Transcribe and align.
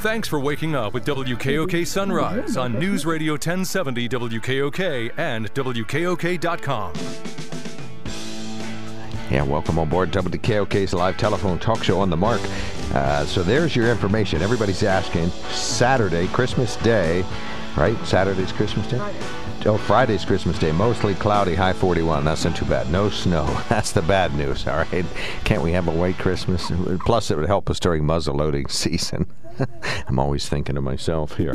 Thanks 0.00 0.28
for 0.28 0.40
waking 0.40 0.74
up 0.74 0.94
with 0.94 1.04
WKOK 1.04 1.86
Sunrise 1.86 2.56
on 2.56 2.78
News 2.78 3.04
Radio 3.04 3.34
1070 3.34 4.08
WKOK 4.08 5.12
and 5.18 5.52
WKOK.com. 5.52 6.92
Yeah, 9.30 9.42
welcome 9.42 9.78
on 9.78 9.90
board 9.90 10.10
WKOK's 10.10 10.94
live 10.94 11.18
telephone 11.18 11.58
talk 11.58 11.84
show 11.84 12.00
on 12.00 12.08
the 12.08 12.16
mark. 12.16 12.40
Uh, 12.94 13.26
so 13.26 13.42
there's 13.42 13.76
your 13.76 13.90
information. 13.90 14.40
Everybody's 14.40 14.82
asking. 14.82 15.28
Saturday, 15.50 16.28
Christmas 16.28 16.76
Day, 16.76 17.22
right? 17.76 17.98
Saturday's 18.06 18.52
Christmas 18.52 18.86
Day? 18.86 19.00
Oh, 19.66 19.76
Friday's 19.76 20.24
Christmas 20.24 20.58
Day. 20.58 20.72
Mostly 20.72 21.14
cloudy, 21.14 21.54
high 21.54 21.74
41. 21.74 22.24
That's 22.24 22.46
not 22.46 22.56
too 22.56 22.64
bad. 22.64 22.90
No 22.90 23.10
snow. 23.10 23.44
That's 23.68 23.92
the 23.92 24.00
bad 24.00 24.34
news, 24.34 24.66
all 24.66 24.78
right? 24.78 25.04
Can't 25.44 25.62
we 25.62 25.72
have 25.72 25.88
a 25.88 25.92
white 25.92 26.16
Christmas? 26.16 26.72
Plus, 27.04 27.30
it 27.30 27.36
would 27.36 27.46
help 27.48 27.68
us 27.68 27.78
during 27.78 28.06
muzzle 28.06 28.36
loading 28.36 28.66
season. 28.70 29.30
I'm 30.08 30.18
always 30.18 30.48
thinking 30.48 30.74
to 30.74 30.80
myself 30.80 31.36
here. 31.36 31.54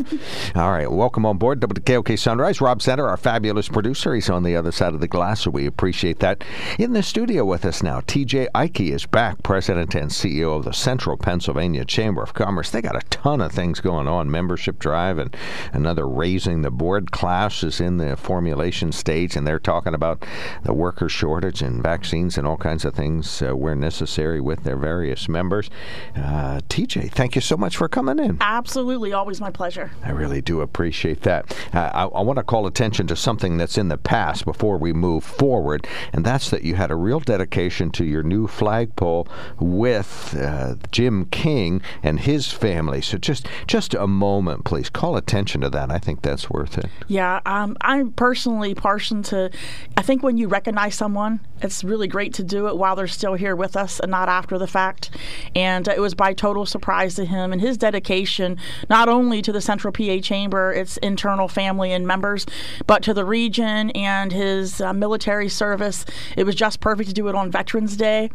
All 0.55 0.71
right, 0.71 0.89
welcome 0.91 1.25
on 1.25 1.37
board 1.37 1.59
WKOK 1.59 2.17
Sunrise. 2.17 2.61
Rob 2.61 2.81
Center, 2.81 3.07
our 3.07 3.17
fabulous 3.17 3.67
producer, 3.67 4.13
he's 4.13 4.29
on 4.29 4.43
the 4.43 4.55
other 4.55 4.71
side 4.71 4.93
of 4.93 4.99
the 4.99 5.07
glass, 5.07 5.41
so 5.41 5.51
we 5.51 5.65
appreciate 5.65 6.19
that. 6.19 6.43
In 6.79 6.93
the 6.93 7.03
studio 7.03 7.45
with 7.45 7.65
us 7.65 7.81
now, 7.83 8.01
TJ 8.01 8.47
Aikey 8.53 8.91
is 8.91 9.05
back, 9.05 9.41
President 9.43 9.95
and 9.95 10.09
CEO 10.09 10.57
of 10.57 10.65
the 10.65 10.73
Central 10.73 11.17
Pennsylvania 11.17 11.85
Chamber 11.85 12.21
of 12.21 12.33
Commerce. 12.33 12.69
They 12.69 12.81
got 12.81 12.95
a 12.95 13.05
ton 13.09 13.41
of 13.41 13.51
things 13.51 13.79
going 13.79 14.07
on, 14.07 14.29
membership 14.29 14.79
drive 14.79 15.17
and 15.17 15.35
another 15.73 16.07
raising 16.07 16.61
the 16.61 16.71
board 16.71 17.11
class 17.11 17.63
is 17.63 17.79
in 17.79 17.97
the 17.97 18.15
formulation 18.17 18.91
stage, 18.91 19.35
and 19.35 19.47
they're 19.47 19.59
talking 19.59 19.93
about 19.93 20.25
the 20.63 20.73
worker 20.73 21.09
shortage 21.09 21.61
and 21.61 21.81
vaccines 21.81 22.37
and 22.37 22.47
all 22.47 22.57
kinds 22.57 22.85
of 22.85 22.93
things 22.93 23.41
uh, 23.41 23.55
where 23.55 23.75
necessary 23.75 24.39
with 24.39 24.63
their 24.63 24.77
various 24.77 25.27
members. 25.27 25.69
Uh, 26.15 26.59
TJ, 26.69 27.11
thank 27.11 27.35
you 27.35 27.41
so 27.41 27.57
much 27.57 27.77
for 27.77 27.87
coming 27.95 28.19
in. 28.19 28.37
Absolutely, 28.41 29.13
always 29.13 29.39
my 29.39 29.49
pleasure. 29.49 29.89
I 30.03 30.11
really 30.11 30.41
do 30.41 30.59
appreciate 30.59 31.21
that. 31.21 31.55
Uh, 31.73 31.89
I, 31.93 32.03
I 32.03 32.21
want 32.21 32.35
to 32.37 32.43
call 32.43 32.67
attention 32.67 33.07
to 33.07 33.15
something 33.15 33.55
that's 33.55 33.77
in 33.77 33.87
the 33.87 33.97
past 33.97 34.43
before 34.43 34.77
we 34.77 34.91
move 34.91 35.23
forward, 35.23 35.87
and 36.11 36.25
that's 36.25 36.49
that 36.49 36.63
you 36.63 36.75
had 36.75 36.91
a 36.91 36.95
real 36.95 37.21
dedication 37.21 37.91
to 37.91 38.03
your 38.03 38.21
new 38.21 38.47
flagpole 38.47 39.29
with 39.61 40.35
uh, 40.37 40.75
Jim 40.91 41.25
King 41.27 41.81
and 42.03 42.19
his 42.19 42.51
family. 42.51 43.01
So 43.01 43.17
just 43.17 43.47
just 43.65 43.93
a 43.93 44.07
moment, 44.07 44.65
please. 44.65 44.89
Call 44.89 45.15
attention 45.15 45.61
to 45.61 45.69
that. 45.69 45.89
I 45.89 45.97
think 45.97 46.21
that's 46.21 46.49
worth 46.49 46.77
it. 46.77 46.87
Yeah, 47.07 47.39
um, 47.45 47.77
I'm 47.79 48.11
personally 48.11 48.75
partial 48.75 49.23
to. 49.23 49.51
I 49.95 50.01
think 50.01 50.21
when 50.21 50.35
you 50.35 50.49
recognize 50.49 50.95
someone, 50.95 51.39
it's 51.61 51.83
really 51.83 52.09
great 52.09 52.33
to 52.33 52.43
do 52.43 52.67
it 52.67 52.75
while 52.77 52.97
they're 52.97 53.07
still 53.07 53.35
here 53.35 53.55
with 53.55 53.77
us 53.77 54.01
and 54.01 54.11
not 54.11 54.27
after 54.27 54.57
the 54.57 54.67
fact. 54.67 55.11
And 55.55 55.87
it 55.87 56.01
was 56.01 56.13
by 56.13 56.33
total 56.33 56.65
surprise 56.65 57.15
to 57.15 57.25
him 57.25 57.53
and 57.53 57.61
his 57.61 57.77
dedication 57.85 58.57
not 58.89 59.07
only 59.07 59.43
to 59.43 59.51
the 59.51 59.61
Central 59.61 59.91
PA 59.93 60.17
Chamber, 60.19 60.73
its 60.73 60.97
internal 60.97 61.47
family 61.47 61.91
and 61.91 62.07
members, 62.07 62.47
but 62.87 63.03
to 63.03 63.13
the 63.13 63.23
region 63.23 63.91
and 63.91 64.31
his 64.31 64.81
uh, 64.81 64.91
military 64.91 65.47
service. 65.47 66.03
It 66.35 66.45
was 66.45 66.55
just 66.55 66.79
perfect 66.79 67.09
to 67.09 67.13
do 67.13 67.27
it 67.27 67.35
on 67.35 67.51
Veterans 67.51 67.95
Day. 67.95 68.31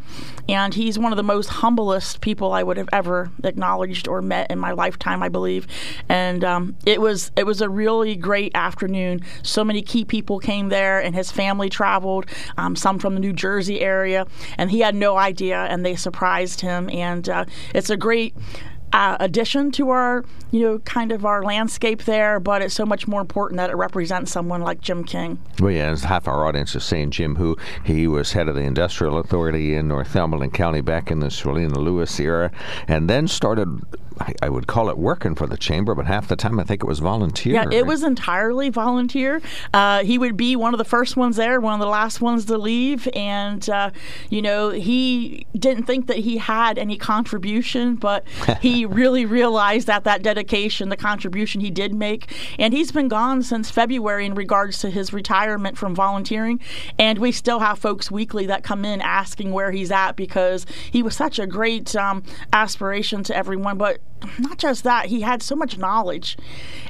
And 0.47 0.73
he's 0.73 0.97
one 0.97 1.11
of 1.11 1.17
the 1.17 1.23
most 1.23 1.47
humblest 1.47 2.21
people 2.21 2.53
I 2.53 2.63
would 2.63 2.77
have 2.77 2.87
ever 2.93 3.29
acknowledged 3.43 4.07
or 4.07 4.21
met 4.21 4.49
in 4.49 4.57
my 4.57 4.71
lifetime, 4.71 5.21
I 5.21 5.27
believe. 5.27 5.67
And 6.07 6.43
um, 6.45 6.77
it 6.85 7.01
was 7.01 7.31
it 7.35 7.45
was 7.45 7.59
a 7.61 7.69
really 7.69 8.15
great 8.15 8.53
afternoon. 8.55 9.21
So 9.43 9.65
many 9.65 9.81
key 9.81 10.05
people 10.05 10.39
came 10.39 10.69
there, 10.69 10.99
and 10.99 11.13
his 11.13 11.29
family 11.29 11.69
traveled, 11.69 12.25
um, 12.57 12.75
some 12.75 12.99
from 12.99 13.15
the 13.15 13.19
New 13.19 13.33
Jersey 13.33 13.81
area, 13.81 14.25
and 14.57 14.71
he 14.71 14.79
had 14.79 14.95
no 14.95 15.17
idea, 15.17 15.57
and 15.65 15.85
they 15.85 15.95
surprised 15.95 16.61
him. 16.61 16.89
And 16.89 17.27
uh, 17.27 17.45
it's 17.75 17.89
a 17.89 17.97
great 17.97 18.33
uh, 18.93 19.17
addition 19.19 19.71
to 19.71 19.89
our, 19.89 20.25
you 20.51 20.61
know, 20.61 20.79
kind 20.79 21.11
of 21.11 21.25
our 21.25 21.43
landscape 21.43 22.03
there, 22.03 22.39
but 22.39 22.61
it's 22.61 22.73
so 22.73 22.85
much 22.85 23.07
more 23.07 23.21
important 23.21 23.57
that 23.57 23.69
it 23.69 23.75
represents 23.75 24.31
someone 24.31 24.61
like 24.61 24.81
Jim 24.81 25.03
King. 25.03 25.39
Well, 25.59 25.71
yeah, 25.71 25.95
half 25.97 26.27
our 26.27 26.45
audience 26.45 26.75
is 26.75 26.83
saying 26.83 27.11
Jim, 27.11 27.35
who 27.35 27.57
he 27.85 28.07
was 28.07 28.33
head 28.33 28.47
of 28.47 28.55
the 28.55 28.61
Industrial 28.61 29.17
Authority 29.17 29.75
in 29.75 29.87
Northumberland 29.87 30.53
County 30.53 30.81
back 30.81 31.11
in 31.11 31.19
the 31.19 31.27
Swalina 31.27 31.75
Lewis 31.77 32.19
era, 32.19 32.51
and 32.87 33.09
then 33.09 33.27
started 33.27 33.81
I, 34.19 34.33
I, 34.41 34.49
would 34.49 34.67
call 34.67 34.89
it 34.89 34.97
working 34.97 35.35
for 35.35 35.47
the 35.47 35.57
chamber, 35.57 35.95
but 35.95 36.05
half 36.05 36.27
the 36.27 36.35
time 36.35 36.59
I 36.59 36.63
think 36.63 36.83
it 36.83 36.85
was 36.85 36.99
volunteer. 36.99 37.53
Yeah, 37.53 37.69
it 37.71 37.85
was 37.85 38.03
entirely 38.03 38.69
volunteer. 38.69 39.41
Uh, 39.73 40.03
he 40.03 40.17
would 40.17 40.35
be 40.35 40.55
one 40.55 40.73
of 40.73 40.77
the 40.77 40.85
first 40.85 41.15
ones 41.15 41.37
there, 41.37 41.61
one 41.61 41.73
of 41.73 41.79
the 41.79 41.87
last 41.87 42.21
ones 42.21 42.45
to 42.45 42.57
leave, 42.57 43.07
and 43.13 43.67
uh, 43.69 43.91
you 44.29 44.41
know 44.41 44.69
he 44.69 45.45
didn't 45.57 45.85
think 45.85 46.07
that 46.07 46.17
he 46.17 46.37
had 46.37 46.77
any 46.77 46.97
contribution, 46.97 47.95
but 47.95 48.25
he 48.61 48.85
really 48.85 49.25
realized 49.25 49.87
that 49.87 50.03
that 50.03 50.21
dedication, 50.23 50.89
the 50.89 50.97
contribution 50.97 51.61
he 51.61 51.71
did 51.71 51.93
make, 51.93 52.31
and 52.59 52.73
he's 52.73 52.91
been 52.91 53.07
gone 53.07 53.41
since 53.41 53.71
February 53.71 54.25
in 54.25 54.35
regards 54.35 54.79
to 54.79 54.89
his 54.89 55.13
retirement 55.13 55.77
from 55.77 55.95
volunteering, 55.95 56.59
and 56.99 57.17
we 57.19 57.31
still 57.31 57.59
have 57.59 57.79
folks 57.79 58.11
weekly 58.11 58.45
that 58.45 58.63
come 58.63 58.83
in 58.83 59.01
asking 59.01 59.51
where 59.51 59.71
he's 59.71 59.91
at 59.91 60.13
because 60.13 60.65
he 60.91 61.01
was 61.01 61.15
such 61.15 61.39
a 61.39 61.47
great 61.47 61.95
um, 61.95 62.23
aspiration 62.51 63.23
to 63.23 63.35
everyone, 63.35 63.77
but 63.77 64.00
it 64.05 64.10
not 64.39 64.57
just 64.57 64.83
that, 64.83 65.07
he 65.07 65.21
had 65.21 65.41
so 65.41 65.55
much 65.55 65.77
knowledge. 65.77 66.37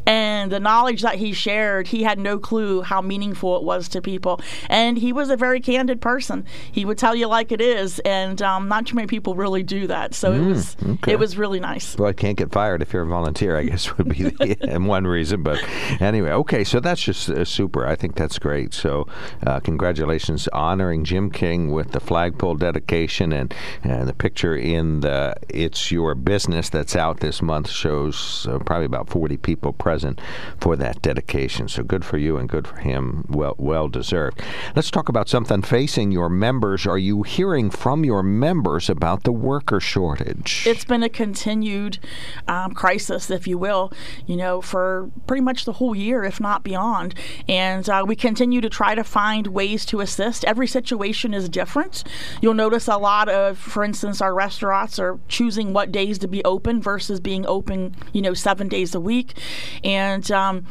And 0.06 0.52
the 0.52 0.60
knowledge 0.60 1.02
that 1.02 1.16
he 1.16 1.34
shared, 1.34 1.88
he 1.88 2.04
had 2.04 2.20
no 2.20 2.40
clue 2.40 2.82
how 2.82 3.02
meaningful 3.02 3.58
it 3.58 3.64
was 3.64 3.88
to 3.90 4.02
people. 4.02 4.42
And 4.70 4.98
he 4.98 5.14
was 5.14 5.30
a 5.30 5.38
very 5.38 5.60
candid 5.60 6.02
person. 6.02 6.46
He 6.72 6.86
would 6.86 6.98
tell 6.98 7.16
you 7.16 7.28
like 7.28 7.52
it 7.52 7.62
is, 7.62 8.00
and 8.00 8.42
um, 8.42 8.68
not 8.68 8.88
too 8.88 8.96
many 8.96 9.08
people 9.08 9.36
really 9.36 9.64
do 9.64 9.88
that. 9.88 10.14
So 10.14 10.32
mm, 10.32 10.42
it 10.42 10.48
was 10.48 10.78
okay. 10.84 11.14
it 11.14 11.20
was 11.20 11.38
really 11.38 11.60
nice. 11.60 11.98
Well, 11.98 12.10
I 12.10 12.14
can't 12.14 12.38
get 12.38 12.52
fired 12.52 12.82
if 12.82 12.94
you're 12.94 13.04
a 13.04 13.08
volunteer, 13.08 13.58
I 13.58 13.64
guess 13.64 13.96
would 13.98 14.10
be 14.10 14.24
the, 14.24 14.80
one 14.82 15.06
reason. 15.06 15.44
But 15.44 15.64
anyway, 16.02 16.32
okay, 16.32 16.64
so 16.64 16.80
that's 16.80 17.02
just 17.02 17.30
uh, 17.30 17.46
super. 17.46 17.86
I 17.86 17.96
think 17.96 18.16
that's 18.16 18.40
great. 18.40 18.74
So 18.74 19.08
uh, 19.46 19.60
congratulations 19.60 20.48
honoring 20.50 21.04
Jim 21.04 21.32
King 21.32 21.72
with 21.72 21.92
the 21.92 22.00
flagpole 22.00 22.56
dedication 22.56 23.32
and, 23.32 23.54
and 23.84 24.08
the 24.08 24.14
picture 24.14 24.56
in 24.56 25.02
the 25.02 25.36
It's 25.50 25.92
Your 25.92 26.16
Business 26.16 26.70
that's 26.70 26.96
out 26.96 27.21
this 27.22 27.42
month 27.42 27.70
shows 27.70 28.46
uh, 28.50 28.60
probably 28.60 28.86
about 28.86 29.10
40 29.10 29.38
people 29.38 29.74
present 29.74 30.20
for 30.60 30.76
that 30.76 31.02
dedication. 31.02 31.68
So 31.68 31.84
good 31.84 32.04
for 32.04 32.18
you 32.18 32.38
and 32.38 32.50
good 32.50 32.68
for 32.68 32.78
him. 32.78 33.26
Well, 33.30 33.56
well 33.58 33.88
deserved. 33.88 34.42
Let's 34.76 34.92
talk 34.92 35.08
about 35.08 35.30
something 35.30 35.62
facing 35.62 36.12
your 36.12 36.30
members. 36.30 36.86
Are 36.86 36.98
you 36.98 37.24
hearing 37.24 37.70
from 37.70 38.04
your 38.04 38.24
members 38.24 38.90
about 38.90 39.24
the 39.24 39.32
worker 39.32 39.80
shortage? 39.80 40.64
It's 40.68 40.84
been 40.84 41.04
a 41.04 41.10
continued 41.10 42.00
um, 42.48 42.74
crisis, 42.74 43.30
if 43.32 43.48
you 43.48 43.58
will, 43.58 43.94
you 44.26 44.36
know, 44.36 44.62
for 44.62 45.10
pretty 45.28 45.42
much 45.42 45.66
the 45.66 45.74
whole 45.74 45.96
year, 45.96 46.24
if 46.24 46.40
not 46.40 46.64
beyond. 46.64 47.16
And 47.48 47.88
uh, 47.88 48.04
we 48.06 48.16
continue 48.16 48.62
to 48.62 48.70
try 48.70 48.96
to 48.96 49.04
find 49.04 49.48
ways 49.48 49.86
to 49.86 50.02
assist. 50.02 50.44
Every 50.46 50.68
situation 50.68 51.34
is 51.34 51.48
different. 51.50 52.04
You'll 52.42 52.54
notice 52.54 52.88
a 52.88 52.98
lot 52.98 53.30
of, 53.30 53.58
for 53.58 53.84
instance, 53.84 54.22
our 54.22 54.34
restaurants 54.34 55.00
are 55.00 55.20
choosing 55.28 55.74
what 55.74 55.92
days 55.92 56.18
to 56.20 56.28
be 56.28 56.44
open 56.44 56.82
versus 56.82 57.11
versus 57.12 57.20
being 57.20 57.46
open, 57.46 57.94
you 58.14 58.22
know, 58.22 58.34
seven 58.34 58.68
days 58.70 58.96
a 58.96 59.00
week. 59.00 59.38
And 59.84 60.30
um, 60.32 60.66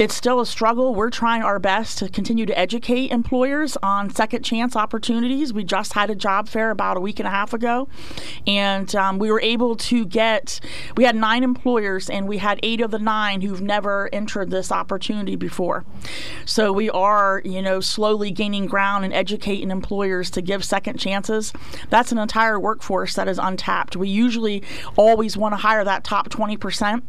it's 0.00 0.14
still 0.14 0.40
a 0.40 0.46
struggle. 0.46 0.94
We're 0.94 1.10
trying 1.10 1.42
our 1.42 1.58
best 1.58 1.98
to 1.98 2.08
continue 2.08 2.46
to 2.46 2.58
educate 2.58 3.10
employers 3.10 3.76
on 3.82 4.08
second 4.08 4.42
chance 4.42 4.74
opportunities. 4.74 5.52
We 5.52 5.62
just 5.62 5.92
had 5.92 6.08
a 6.08 6.14
job 6.14 6.48
fair 6.48 6.70
about 6.70 6.96
a 6.96 7.00
week 7.00 7.20
and 7.20 7.26
a 7.26 7.30
half 7.30 7.52
ago, 7.52 7.86
and 8.46 8.96
um, 8.96 9.18
we 9.18 9.30
were 9.30 9.42
able 9.42 9.76
to 9.76 10.06
get, 10.06 10.58
we 10.96 11.04
had 11.04 11.14
nine 11.14 11.44
employers, 11.44 12.08
and 12.08 12.26
we 12.26 12.38
had 12.38 12.58
eight 12.62 12.80
of 12.80 12.92
the 12.92 12.98
nine 12.98 13.42
who've 13.42 13.60
never 13.60 14.08
entered 14.10 14.50
this 14.50 14.72
opportunity 14.72 15.36
before. 15.36 15.84
So 16.46 16.72
we 16.72 16.88
are, 16.88 17.42
you 17.44 17.60
know, 17.60 17.80
slowly 17.80 18.30
gaining 18.30 18.64
ground 18.64 19.04
and 19.04 19.12
educating 19.12 19.70
employers 19.70 20.30
to 20.30 20.40
give 20.40 20.64
second 20.64 20.98
chances. 20.98 21.52
That's 21.90 22.10
an 22.10 22.16
entire 22.16 22.58
workforce 22.58 23.16
that 23.16 23.28
is 23.28 23.38
untapped. 23.38 23.96
We 23.96 24.08
usually 24.08 24.62
always 24.96 25.36
want 25.36 25.52
to 25.52 25.58
hire 25.58 25.84
that 25.84 26.04
top 26.04 26.30
20%. 26.30 27.02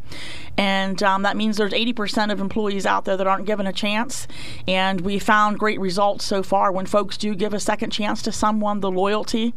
And 0.58 1.02
um, 1.02 1.24
that 1.24 1.38
means 1.38 1.58
there's 1.58 1.74
80% 1.74 2.32
of 2.32 2.40
employees 2.40 2.86
out 2.86 3.06
there 3.06 3.18
that 3.18 3.28
aren't 3.28 3.46
given 3.46 3.68
a 3.68 3.74
chance. 3.74 4.28
And 4.68 5.02
we 5.02 5.20
found 5.20 5.59
great 5.59 5.80
results 5.80 6.26
so 6.26 6.44
far 6.44 6.72
when 6.72 6.86
folks 6.86 7.18
do 7.18 7.34
give 7.36 7.53
a 7.53 7.59
second 7.59 7.92
chance 7.92 8.22
to 8.24 8.32
someone, 8.32 8.80
the 8.80 8.92
loyalty 8.92 9.53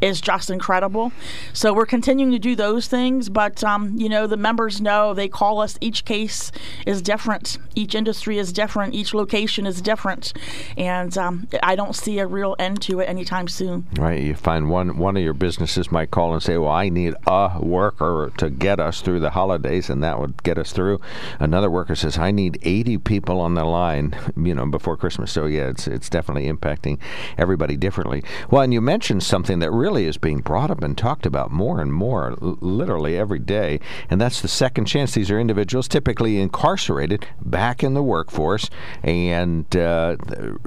is 0.00 0.20
just 0.20 0.50
incredible. 0.50 1.12
So 1.52 1.72
we're 1.72 1.86
continuing 1.86 2.30
to 2.32 2.38
do 2.38 2.54
those 2.54 2.86
things, 2.86 3.28
but 3.28 3.62
um, 3.64 3.94
you 3.96 4.08
know 4.08 4.26
the 4.26 4.36
members 4.36 4.80
know 4.80 5.14
they 5.14 5.28
call 5.28 5.60
us. 5.60 5.78
Each 5.80 6.04
case 6.04 6.52
is 6.86 7.02
different. 7.02 7.58
Each 7.74 7.94
industry 7.94 8.38
is 8.38 8.52
different. 8.52 8.94
Each 8.94 9.14
location 9.14 9.66
is 9.66 9.80
different, 9.80 10.32
and 10.76 11.16
um, 11.18 11.48
I 11.62 11.76
don't 11.76 11.94
see 11.94 12.18
a 12.18 12.26
real 12.26 12.54
end 12.58 12.82
to 12.82 13.00
it 13.00 13.08
anytime 13.08 13.48
soon. 13.48 13.86
Right. 13.98 14.20
You 14.20 14.34
find 14.34 14.70
one 14.70 14.98
one 14.98 15.16
of 15.16 15.22
your 15.22 15.34
businesses 15.34 15.90
might 15.90 16.10
call 16.10 16.32
and 16.32 16.42
say, 16.42 16.56
"Well, 16.58 16.72
I 16.72 16.88
need 16.88 17.14
a 17.26 17.58
worker 17.60 18.32
to 18.38 18.50
get 18.50 18.80
us 18.80 19.00
through 19.00 19.20
the 19.20 19.30
holidays," 19.30 19.90
and 19.90 20.02
that 20.02 20.20
would 20.20 20.42
get 20.42 20.58
us 20.58 20.72
through. 20.72 21.00
Another 21.38 21.70
worker 21.70 21.94
says, 21.94 22.18
"I 22.18 22.30
need 22.30 22.58
80 22.62 22.98
people 22.98 23.40
on 23.40 23.54
the 23.54 23.64
line, 23.64 24.16
you 24.36 24.54
know, 24.54 24.66
before 24.66 24.96
Christmas." 24.96 25.32
So 25.32 25.46
yeah, 25.46 25.68
it's 25.68 25.86
it's 25.86 26.08
definitely 26.08 26.50
impacting 26.50 26.98
everybody 27.36 27.76
differently. 27.76 28.22
Well, 28.50 28.62
and 28.62 28.72
you 28.72 28.80
mentioned 28.80 29.22
something 29.22 29.58
that 29.60 29.70
really 29.70 29.87
really 29.88 30.04
is 30.04 30.18
being 30.18 30.40
brought 30.40 30.70
up 30.70 30.82
and 30.82 30.98
talked 30.98 31.24
about 31.24 31.50
more 31.50 31.80
and 31.80 31.90
more, 31.94 32.34
literally 32.40 33.16
every 33.16 33.38
day. 33.38 33.80
And 34.10 34.20
that's 34.20 34.42
the 34.42 34.48
second 34.48 34.84
chance. 34.84 35.14
These 35.14 35.30
are 35.30 35.40
individuals 35.40 35.88
typically 35.88 36.38
incarcerated 36.38 37.26
back 37.40 37.82
in 37.82 37.94
the 37.94 38.02
workforce 38.02 38.68
and 39.02 39.74
uh, 39.74 40.16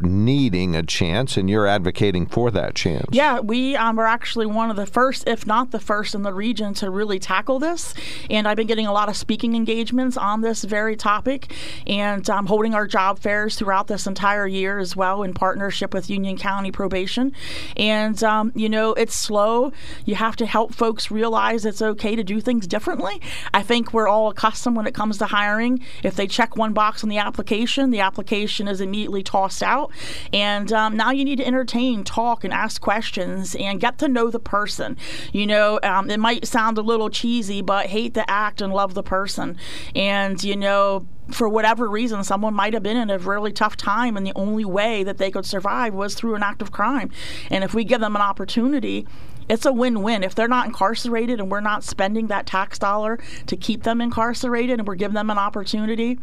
needing 0.01 0.75
a 0.75 0.81
chance, 0.81 1.38
and 1.38 1.47
you're 1.51 1.68
advocating 1.68 2.25
for 2.25 2.50
that 2.50 2.73
chance. 2.73 3.06
Yeah, 3.12 3.39
we 3.41 3.75
um, 3.75 4.00
are 4.00 4.07
actually 4.07 4.47
one 4.47 4.71
of 4.71 4.75
the 4.75 4.88
first, 4.88 5.27
if 5.27 5.45
not 5.45 5.69
the 5.69 5.79
first, 5.79 6.15
in 6.15 6.24
the 6.24 6.33
region 6.33 6.74
to 6.75 6.89
really 6.89 7.19
tackle 7.19 7.59
this. 7.59 7.94
And 8.27 8.47
I've 8.47 8.57
been 8.57 8.65
getting 8.65 8.88
a 8.88 8.94
lot 8.94 9.07
of 9.07 9.15
speaking 9.15 9.56
engagements 9.56 10.17
on 10.17 10.41
this 10.41 10.63
very 10.63 10.95
topic, 10.95 11.53
and 11.85 12.27
um, 12.27 12.47
holding 12.47 12.74
our 12.74 12.88
job 12.88 13.19
fairs 13.19 13.56
throughout 13.56 13.85
this 13.85 14.07
entire 14.07 14.47
year 14.47 14.79
as 14.79 14.95
well 14.95 15.21
in 15.21 15.35
partnership 15.35 15.94
with 15.94 16.09
Union 16.09 16.38
County 16.38 16.71
Probation. 16.71 17.33
And, 17.77 18.24
um, 18.24 18.51
you 18.56 18.67
know, 18.67 18.94
it's 18.94 19.10
slow. 19.11 19.71
You 20.05 20.15
have 20.15 20.35
to 20.37 20.45
help 20.45 20.73
folks 20.73 21.11
realize 21.11 21.65
it's 21.65 21.81
okay 21.81 22.15
to 22.15 22.23
do 22.23 22.41
things 22.41 22.67
differently. 22.67 23.21
I 23.53 23.63
think 23.63 23.93
we're 23.93 24.07
all 24.07 24.29
accustomed 24.29 24.77
when 24.77 24.87
it 24.87 24.93
comes 24.93 25.17
to 25.19 25.25
hiring. 25.25 25.83
If 26.03 26.15
they 26.15 26.27
check 26.27 26.55
one 26.55 26.73
box 26.73 27.03
on 27.03 27.09
the 27.09 27.17
application, 27.17 27.89
the 27.89 27.99
application 27.99 28.67
is 28.67 28.81
immediately 28.81 29.23
tossed 29.23 29.63
out. 29.63 29.91
And 30.33 30.71
um, 30.71 30.95
now 30.95 31.11
you 31.11 31.25
need 31.25 31.37
to 31.37 31.45
entertain, 31.45 32.03
talk, 32.03 32.43
and 32.43 32.53
ask 32.53 32.81
questions 32.81 33.55
and 33.55 33.79
get 33.79 33.97
to 33.99 34.07
know 34.07 34.29
the 34.29 34.39
person. 34.39 34.97
You 35.31 35.47
know, 35.47 35.79
um, 35.83 36.09
it 36.09 36.19
might 36.19 36.47
sound 36.47 36.77
a 36.77 36.81
little 36.81 37.09
cheesy, 37.09 37.61
but 37.61 37.87
hate 37.87 38.13
the 38.13 38.29
act 38.29 38.61
and 38.61 38.73
love 38.73 38.93
the 38.93 39.03
person. 39.03 39.57
And, 39.95 40.43
you 40.43 40.55
know, 40.55 41.07
for 41.31 41.47
whatever 41.49 41.89
reason, 41.89 42.23
someone 42.23 42.53
might 42.53 42.73
have 42.73 42.83
been 42.83 42.97
in 42.97 43.09
a 43.09 43.17
really 43.17 43.51
tough 43.51 43.77
time, 43.77 44.17
and 44.17 44.25
the 44.25 44.33
only 44.35 44.65
way 44.65 45.03
that 45.03 45.17
they 45.17 45.31
could 45.31 45.45
survive 45.45 45.93
was 45.93 46.15
through 46.15 46.35
an 46.35 46.43
act 46.43 46.61
of 46.61 46.71
crime. 46.71 47.09
And 47.49 47.63
if 47.63 47.73
we 47.73 47.83
give 47.83 48.01
them 48.01 48.15
an 48.15 48.21
opportunity 48.21 49.07
it's 49.51 49.65
a 49.65 49.74
win-win. 49.74 50.24
If 50.24 50.33
they're 50.33 50.48
not 50.48 50.65
incarcerated 50.65 51.42
and 51.42 51.51
we're 51.51 51.59
not 51.59 51.83
spending 51.83 52.27
that 52.27 52.45
tax 52.45 52.80
dollar 52.80 53.19
to 53.48 53.57
keep 53.57 53.83
them 53.83 54.00
incarcerated 54.00 54.80
and 54.80 54.88
we're 54.88 54.95
giving 54.95 55.13
them 55.13 55.30
an 55.30 55.38
opportunity, 55.38 56.19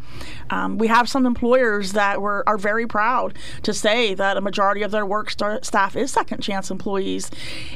um, 0.49 0.79
we 0.79 0.87
have 0.87 1.11
some 1.11 1.27
employers 1.27 1.93
that 1.93 2.23
were 2.23 2.43
are 2.47 2.57
very 2.57 2.87
proud 2.87 3.37
to 3.65 3.75
say 3.75 4.15
that 4.15 4.39
a 4.39 4.41
majority 4.41 4.83
of 4.83 4.93
their 4.93 5.05
work 5.05 5.29
star- 5.29 5.61
staff 5.63 5.95
is 5.95 6.11
second 6.11 6.41
chance 6.41 6.71
employees, 6.71 7.31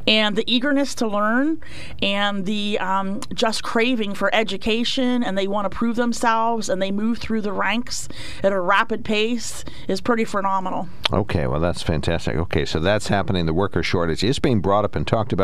and 0.07 0.37
the 0.37 0.45
eagerness 0.51 0.95
to 0.95 1.07
learn 1.07 1.61
and 2.01 2.47
the 2.47 2.79
um, 2.79 3.21
just 3.35 3.63
craving 3.63 4.15
for 4.15 4.35
education 4.35 5.23
and 5.23 5.37
they 5.37 5.47
want 5.47 5.71
to 5.71 5.77
prove 5.77 5.97
themselves 5.97 6.71
and 6.71 6.81
they 6.81 6.91
move 6.91 7.19
through 7.19 7.43
the 7.43 7.53
ranks 7.53 8.09
at 8.43 8.53
a 8.53 8.61
rapid 8.61 9.05
pace 9.05 9.67
is 9.87 10.01
pretty 10.01 10.25
phenomenal. 10.25 10.89
Okay, 11.13 11.47
well 11.47 11.61
that's 11.61 11.83
fantastic. 11.83 12.37
Okay, 12.37 12.65
so 12.65 12.81
that's 12.81 13.09
happening. 13.09 13.45
The 13.45 13.53
worker 13.53 13.83
shortage 13.83 14.25
is 14.25 14.39
being 14.39 14.61
brought 14.61 14.87
up 14.87 14.97
and 14.97 15.07
talked 15.07 15.35
about. 15.35 15.42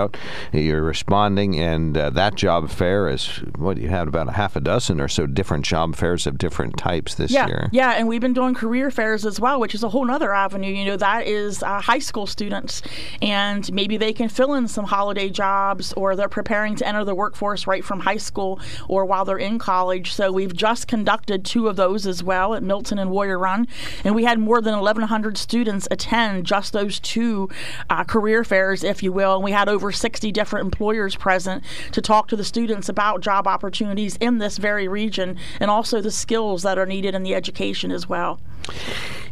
You're 0.52 0.82
responding, 0.82 1.58
and 1.58 1.96
uh, 1.96 2.10
that 2.10 2.34
job 2.34 2.70
fair 2.70 3.08
is 3.08 3.26
what 3.56 3.78
you 3.78 3.88
had 3.88 4.08
about 4.08 4.28
a 4.28 4.32
half 4.32 4.56
a 4.56 4.60
dozen 4.60 5.00
or 5.00 5.08
so 5.08 5.26
different 5.26 5.64
job 5.64 5.96
fairs 5.96 6.26
of 6.26 6.38
different 6.38 6.76
types 6.76 7.14
this 7.14 7.30
yeah, 7.30 7.46
year. 7.46 7.68
Yeah, 7.72 7.92
and 7.92 8.08
we've 8.08 8.20
been 8.20 8.32
doing 8.32 8.54
career 8.54 8.90
fairs 8.90 9.24
as 9.24 9.40
well, 9.40 9.60
which 9.60 9.74
is 9.74 9.82
a 9.82 9.88
whole 9.88 10.10
other 10.10 10.34
avenue. 10.34 10.72
You 10.72 10.84
know, 10.84 10.96
that 10.96 11.26
is 11.26 11.62
uh, 11.62 11.80
high 11.80 11.98
school 11.98 12.26
students, 12.26 12.82
and 13.22 13.70
maybe 13.72 13.96
they 13.96 14.12
can 14.12 14.28
fill 14.28 14.54
in 14.54 14.68
some 14.68 14.84
holiday 14.84 15.28
jobs, 15.28 15.92
or 15.94 16.16
they're 16.16 16.28
preparing 16.28 16.76
to 16.76 16.86
enter 16.86 17.04
the 17.04 17.14
workforce 17.14 17.66
right 17.66 17.84
from 17.84 18.00
high 18.00 18.16
school 18.16 18.60
or 18.88 19.04
while 19.04 19.24
they're 19.24 19.38
in 19.38 19.58
college. 19.58 20.12
So 20.12 20.32
we've 20.32 20.54
just 20.54 20.88
conducted 20.88 21.44
two 21.44 21.68
of 21.68 21.76
those 21.76 22.06
as 22.06 22.22
well 22.22 22.54
at 22.54 22.62
Milton 22.62 22.98
and 22.98 23.10
Warrior 23.10 23.38
Run, 23.38 23.68
and 24.04 24.14
we 24.14 24.24
had 24.24 24.38
more 24.38 24.60
than 24.60 24.74
1,100 24.74 25.36
students 25.36 25.86
attend 25.90 26.46
just 26.46 26.72
those 26.72 27.00
two 27.00 27.48
uh, 27.90 28.04
career 28.04 28.44
fairs, 28.44 28.82
if 28.82 29.02
you 29.02 29.12
will, 29.12 29.34
and 29.34 29.44
we 29.44 29.52
had 29.52 29.68
over 29.68 29.77
60 29.92 30.32
different 30.32 30.64
employers 30.64 31.16
present 31.16 31.62
to 31.92 32.00
talk 32.00 32.28
to 32.28 32.36
the 32.36 32.44
students 32.44 32.88
about 32.88 33.20
job 33.20 33.46
opportunities 33.46 34.16
in 34.16 34.38
this 34.38 34.58
very 34.58 34.88
region 34.88 35.36
and 35.60 35.70
also 35.70 36.00
the 36.00 36.10
skills 36.10 36.62
that 36.62 36.78
are 36.78 36.86
needed 36.86 37.14
in 37.14 37.22
the 37.22 37.34
education 37.34 37.90
as 37.90 38.08
well. 38.08 38.40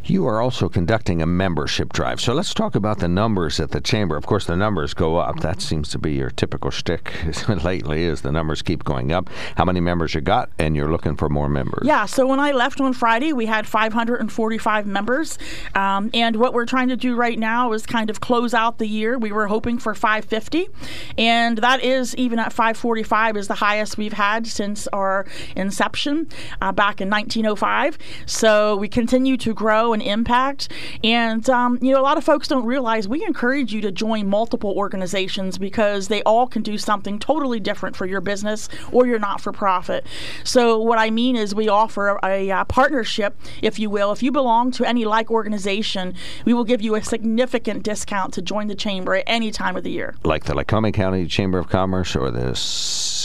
You 0.07 0.25
are 0.27 0.39
also 0.39 0.69
conducting 0.69 1.21
a 1.21 1.25
membership 1.25 1.91
drive. 1.91 2.21
So 2.21 2.33
let's 2.33 2.53
talk 2.53 2.75
about 2.75 2.99
the 2.99 3.09
numbers 3.09 3.59
at 3.59 3.71
the 3.71 3.81
chamber. 3.81 4.15
Of 4.15 4.25
course, 4.25 4.45
the 4.45 4.55
numbers 4.55 4.93
go 4.93 5.17
up. 5.17 5.41
That 5.41 5.61
seems 5.61 5.89
to 5.89 5.97
be 5.97 6.13
your 6.13 6.29
typical 6.29 6.71
shtick 6.71 7.11
lately 7.65 8.03
is 8.03 8.21
the 8.21 8.31
numbers 8.31 8.61
keep 8.61 8.85
going 8.85 9.11
up. 9.11 9.29
How 9.57 9.65
many 9.65 9.81
members 9.81 10.13
you 10.13 10.21
got, 10.21 10.49
and 10.57 10.77
you're 10.77 10.89
looking 10.89 11.17
for 11.17 11.27
more 11.27 11.49
members? 11.49 11.85
Yeah, 11.85 12.05
so 12.05 12.25
when 12.25 12.39
I 12.39 12.53
left 12.53 12.79
on 12.79 12.93
Friday, 12.93 13.33
we 13.33 13.47
had 13.47 13.67
545 13.67 14.87
members. 14.87 15.37
Um, 15.75 16.09
and 16.13 16.37
what 16.37 16.53
we're 16.53 16.65
trying 16.65 16.87
to 16.87 16.95
do 16.95 17.17
right 17.17 17.37
now 17.37 17.73
is 17.73 17.85
kind 17.85 18.09
of 18.09 18.21
close 18.21 18.53
out 18.53 18.77
the 18.77 18.87
year. 18.87 19.17
We 19.17 19.33
were 19.33 19.47
hoping 19.47 19.77
for 19.77 19.93
550, 19.93 20.69
and 21.17 21.57
that 21.57 21.83
is 21.83 22.15
even 22.15 22.39
at 22.39 22.53
545 22.53 23.35
is 23.35 23.49
the 23.49 23.55
highest 23.55 23.97
we've 23.97 24.13
had 24.13 24.47
since 24.47 24.87
our 24.93 25.25
inception 25.57 26.29
uh, 26.61 26.71
back 26.71 27.01
in 27.01 27.09
1905. 27.09 27.97
So 28.25 28.77
we 28.77 28.87
continue 28.87 29.26
to 29.35 29.53
grow 29.53 29.91
and 29.91 30.01
impact. 30.01 30.69
And, 31.03 31.49
um, 31.49 31.79
you 31.81 31.91
know, 31.91 31.99
a 31.99 32.03
lot 32.03 32.17
of 32.17 32.23
folks 32.23 32.47
don't 32.47 32.65
realize 32.65 33.07
we 33.07 33.25
encourage 33.25 33.73
you 33.73 33.81
to 33.81 33.91
join 33.91 34.29
multiple 34.29 34.73
organizations 34.77 35.57
because 35.57 36.07
they 36.07 36.23
all 36.23 36.47
can 36.47 36.61
do 36.61 36.77
something 36.77 37.19
totally 37.19 37.59
different 37.59 37.95
for 37.95 38.05
your 38.05 38.21
business 38.21 38.69
or 38.91 39.07
your 39.07 39.19
not 39.19 39.41
for 39.41 39.51
profit. 39.51 40.05
So, 40.43 40.79
what 40.79 40.99
I 40.99 41.09
mean 41.09 41.35
is, 41.35 41.55
we 41.55 41.67
offer 41.67 42.19
a, 42.23 42.49
a 42.49 42.65
partnership, 42.65 43.35
if 43.61 43.79
you 43.79 43.89
will. 43.89 44.11
If 44.11 44.21
you 44.21 44.31
belong 44.31 44.71
to 44.71 44.85
any 44.85 45.05
like 45.05 45.31
organization, 45.31 46.13
we 46.45 46.53
will 46.53 46.63
give 46.63 46.81
you 46.81 46.95
a 46.95 47.03
significant 47.03 47.83
discount 47.83 48.33
to 48.35 48.41
join 48.41 48.67
the 48.67 48.75
chamber 48.75 49.15
at 49.15 49.23
any 49.25 49.51
time 49.51 49.75
of 49.75 49.83
the 49.83 49.91
year. 49.91 50.15
Like 50.23 50.45
the 50.45 50.53
Lycoming 50.53 50.93
County 50.93 51.25
Chamber 51.25 51.57
of 51.57 51.69
Commerce 51.69 52.15
or 52.15 52.29
the 52.29 52.53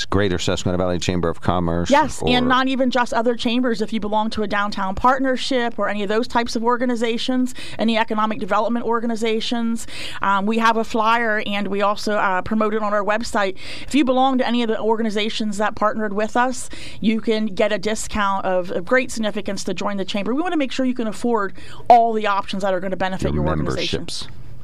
Greater 0.07 0.39
Susquehanna 0.39 0.79
Valley 0.79 0.99
Chamber 0.99 1.29
of 1.29 1.41
Commerce? 1.41 1.91
Yes, 1.91 2.23
and 2.27 2.49
not 2.49 2.69
even 2.69 2.91
just 2.91 3.13
other 3.13 3.35
chambers. 3.37 3.81
If 3.81 3.93
you 3.93 4.01
belong 4.01 4.31
to 4.31 4.43
a 4.43 4.47
downtown 4.47 4.95
partnership 4.95 5.79
or 5.79 5.89
any 5.89 6.03
of 6.03 6.09
those 6.09 6.29
types 6.29 6.57
of 6.57 6.65
organizations, 6.65 7.55
any 7.79 7.97
economic 7.99 8.39
development 8.39 8.85
organizations. 8.87 9.87
Um, 10.21 10.47
we 10.47 10.59
have 10.59 10.77
a 10.77 10.85
flyer 10.85 11.43
and 11.47 11.69
we 11.69 11.83
also 11.83 12.15
uh, 12.15 12.43
promote 12.43 12.75
it 12.75 12.83
on 12.83 12.93
our 12.93 13.05
website. 13.05 13.57
If 13.87 13.95
you 13.95 14.05
belong 14.05 14.39
to 14.39 14.47
any 14.47 14.63
of 14.63 14.69
the 14.69 14.81
organizations 14.81 15.59
that 15.59 15.75
partnered 15.75 16.13
with 16.13 16.37
us, 16.37 16.69
you 17.01 17.21
can 17.21 17.47
get 17.47 17.73
a 17.73 17.79
discount 17.79 18.45
of, 18.45 18.71
of 18.71 18.85
great 18.85 19.11
significance 19.11 19.65
to 19.65 19.75
join 19.75 19.97
the 19.97 20.05
chamber. 20.05 20.35
We 20.35 20.43
want 20.43 20.53
to 20.53 20.59
make 20.59 20.73
sure 20.73 20.85
you 20.87 20.95
can 20.95 21.07
afford 21.07 21.55
all 21.89 22.13
the 22.13 22.27
options 22.27 22.63
that 22.63 22.75
are 22.75 22.81
going 22.81 22.91
to 22.91 22.97
benefit 22.97 23.33
your, 23.33 23.45
your 23.45 23.49
organization. 23.49 24.07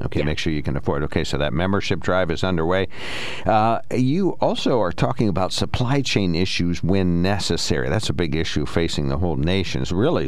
Okay, 0.01 0.21
yeah. 0.21 0.27
make 0.27 0.39
sure 0.39 0.53
you 0.53 0.63
can 0.63 0.77
afford. 0.77 1.03
Okay, 1.05 1.25
so 1.25 1.39
that 1.39 1.53
membership 1.53 2.01
drive 2.01 2.31
is 2.31 2.45
underway. 2.45 2.89
Uh, 3.47 3.81
you 3.95 4.37
also 4.41 4.81
are 4.81 4.93
talking 4.93 5.29
about 5.29 5.53
supply 5.53 6.03
chain 6.03 6.35
issues 6.35 6.83
when 6.83 7.23
necessary. 7.23 7.89
That's 7.89 8.11
a 8.11 8.13
big 8.13 8.35
issue 8.35 8.67
facing 8.67 9.09
the 9.09 9.19
whole 9.19 9.37
nation. 9.37 9.83
It's 9.83 9.93
really 9.93 10.19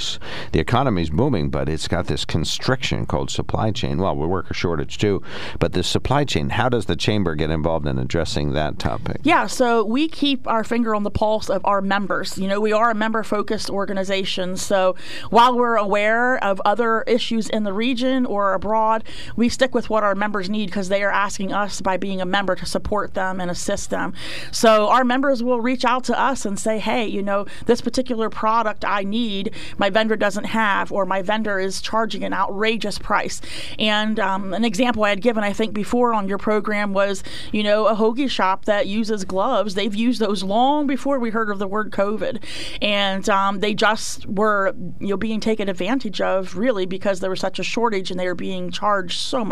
the 0.53 0.61
economy 0.61 1.03
is 1.03 1.11
booming, 1.11 1.51
but 1.51 1.69
it's 1.69 1.89
got 1.89 2.07
this 2.07 2.25
constriction 2.25 3.07
called 3.07 3.31
supply 3.31 3.73
chain. 3.73 3.99
Well, 3.99 4.17
we 4.17 4.27
worker 4.27 4.55
shortage 4.55 4.99
too, 4.99 5.23
but 5.59 5.73
the 5.73 5.83
supply 5.83 6.25
chain. 6.25 6.51
How 6.51 6.69
does 6.69 6.87
the 6.87 6.97
chamber 6.97 7.35
get 7.35 7.51
involved 7.51 7.87
in 7.87 7.99
addressing 7.99 8.53
that 8.53 8.79
topic? 8.79 9.21
Yeah, 9.25 9.47
so 9.47 9.85
we 9.85 10.09
keep 10.09 10.47
our 10.47 10.65
finger 10.65 10.95
on 10.95 11.03
the 11.03 11.11
pulse 11.11 11.51
of 11.51 11.65
our 11.65 11.83
members. 11.83 12.39
You 12.39 12.47
know, 12.49 12.61
we 12.61 12.73
are 12.73 12.91
a 12.91 12.95
member-focused 12.95 13.69
organization, 13.69 14.57
so 14.57 14.95
while 15.31 15.57
we're 15.57 15.77
aware 15.77 16.43
of 16.43 16.61
other 16.65 17.03
issues 17.03 17.49
in 17.49 17.65
the 17.65 17.73
region 17.73 18.25
or 18.27 18.55
abroad, 18.55 19.05
we 19.37 19.49
stick 19.61 19.75
with 19.75 19.91
what 19.91 20.03
our 20.03 20.15
members 20.15 20.49
need 20.49 20.71
because 20.71 20.89
they 20.89 21.03
are 21.03 21.11
asking 21.11 21.53
us 21.53 21.83
by 21.83 21.99
being 21.99 22.23
a 22.23 22.25
member 22.25 22.57
to 22.57 22.65
support 22.65 23.13
them 23.13 23.43
and 23.43 23.51
assist 23.51 23.91
them. 23.91 24.15
So 24.53 24.89
our 24.89 25.05
members 25.05 25.43
will 25.43 25.61
reach 25.61 25.85
out 25.85 26.03
to 26.05 26.19
us 26.19 26.47
and 26.47 26.59
say, 26.59 26.79
hey, 26.79 27.07
you 27.07 27.23
know, 27.23 27.45
this 27.67 27.83
particular 27.83 28.31
product 28.31 28.87
I 28.87 29.03
need, 29.03 29.55
my 29.77 29.91
vendor 29.91 30.17
doesn't 30.17 30.45
have, 30.45 30.91
or 30.91 31.05
my 31.05 31.21
vendor 31.21 31.59
is 31.59 31.83
charging 31.83 32.25
an 32.25 32.33
outrageous 32.33 32.99
price. 32.99 33.43
And 33.79 34.19
um, 34.19 34.55
an 34.55 34.65
example 34.65 35.05
I 35.05 35.11
had 35.11 35.21
given, 35.21 35.45
I 35.45 35.53
think, 35.53 35.75
before 35.75 36.15
on 36.15 36.27
your 36.27 36.39
program 36.39 36.95
was, 36.95 37.23
you 37.53 37.63
know, 37.63 37.87
a 37.87 37.95
hoagie 37.95 38.31
shop 38.31 38.65
that 38.65 38.87
uses 38.87 39.27
gloves. 39.27 39.75
They've 39.75 39.95
used 39.95 40.23
those 40.23 40.43
long 40.43 40.87
before 40.87 41.19
we 41.19 41.29
heard 41.29 41.51
of 41.51 41.59
the 41.59 41.69
word 41.69 41.91
COVID. 41.91 42.43
And 42.81 43.29
um, 43.29 43.61
they 43.61 43.75
just 43.75 44.25
were, 44.25 44.75
you 45.01 45.09
know, 45.09 45.19
being 45.19 45.39
taken 45.39 45.69
advantage 45.69 46.23
of 46.23 46.57
really 46.57 46.87
because 46.87 47.21
there 47.21 47.29
was 47.29 47.41
such 47.41 47.59
a 47.59 47.63
shortage 47.63 48.11
and 48.11 48.19
they 48.19 48.27
were 48.27 48.35
being 48.35 48.71
charged 48.71 49.21
so 49.21 49.45
much. 49.45 49.50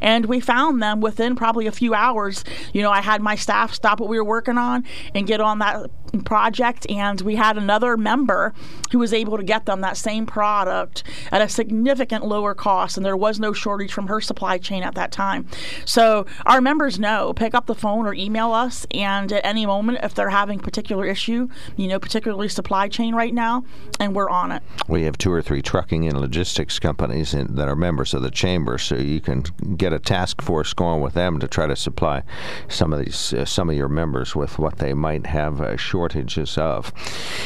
And 0.00 0.26
we 0.26 0.40
found 0.40 0.82
them 0.82 1.00
within 1.00 1.36
probably 1.36 1.66
a 1.66 1.72
few 1.72 1.94
hours. 1.94 2.44
You 2.72 2.82
know, 2.82 2.90
I 2.90 3.00
had 3.00 3.20
my 3.20 3.34
staff 3.34 3.74
stop 3.74 4.00
what 4.00 4.08
we 4.08 4.18
were 4.18 4.24
working 4.24 4.58
on 4.58 4.84
and 5.14 5.26
get 5.26 5.40
on 5.40 5.58
that 5.60 5.90
project, 6.20 6.88
and 6.90 7.20
we 7.22 7.36
had 7.36 7.56
another 7.56 7.96
member 7.96 8.52
who 8.90 8.98
was 8.98 9.12
able 9.12 9.36
to 9.38 9.42
get 9.42 9.66
them 9.66 9.80
that 9.80 9.96
same 9.96 10.26
product 10.26 11.02
at 11.30 11.40
a 11.40 11.48
significant 11.48 12.26
lower 12.26 12.54
cost, 12.54 12.96
and 12.96 13.06
there 13.06 13.16
was 13.16 13.40
no 13.40 13.52
shortage 13.52 13.92
from 13.92 14.08
her 14.08 14.20
supply 14.20 14.58
chain 14.58 14.82
at 14.82 14.94
that 14.94 15.10
time. 15.10 15.46
So 15.84 16.26
our 16.44 16.60
members 16.60 16.98
know 16.98 17.32
pick 17.32 17.54
up 17.54 17.66
the 17.66 17.74
phone 17.74 18.06
or 18.06 18.14
email 18.14 18.52
us, 18.52 18.86
and 18.90 19.32
at 19.32 19.44
any 19.44 19.64
moment, 19.64 19.98
if 20.02 20.14
they're 20.14 20.30
having 20.30 20.60
a 20.60 20.62
particular 20.62 21.06
issue, 21.06 21.48
you 21.76 21.88
know, 21.88 21.98
particularly 21.98 22.48
supply 22.48 22.88
chain 22.88 23.14
right 23.14 23.32
now, 23.32 23.64
and 23.98 24.14
we're 24.14 24.30
on 24.30 24.52
it. 24.52 24.62
We 24.88 25.04
have 25.04 25.16
two 25.16 25.32
or 25.32 25.42
three 25.42 25.62
trucking 25.62 26.06
and 26.06 26.20
logistics 26.20 26.78
companies 26.78 27.34
in, 27.34 27.54
that 27.54 27.68
are 27.68 27.76
members 27.76 28.12
of 28.14 28.22
the 28.22 28.30
chamber, 28.30 28.78
so 28.78 28.96
you 28.96 29.20
can 29.20 29.44
get 29.76 29.92
a 29.92 29.98
task 29.98 30.42
force 30.42 30.74
going 30.74 31.00
with 31.00 31.14
them 31.14 31.38
to 31.40 31.48
try 31.48 31.66
to 31.66 31.76
supply 31.76 32.22
some 32.68 32.92
of 32.92 33.04
these 33.04 33.32
uh, 33.32 33.44
some 33.44 33.70
of 33.70 33.76
your 33.76 33.88
members 33.88 34.34
with 34.34 34.58
what 34.58 34.78
they 34.78 34.94
might 34.94 35.26
have 35.26 35.60
uh, 35.60 35.76
shortages 36.02 36.58
of. 36.58 36.92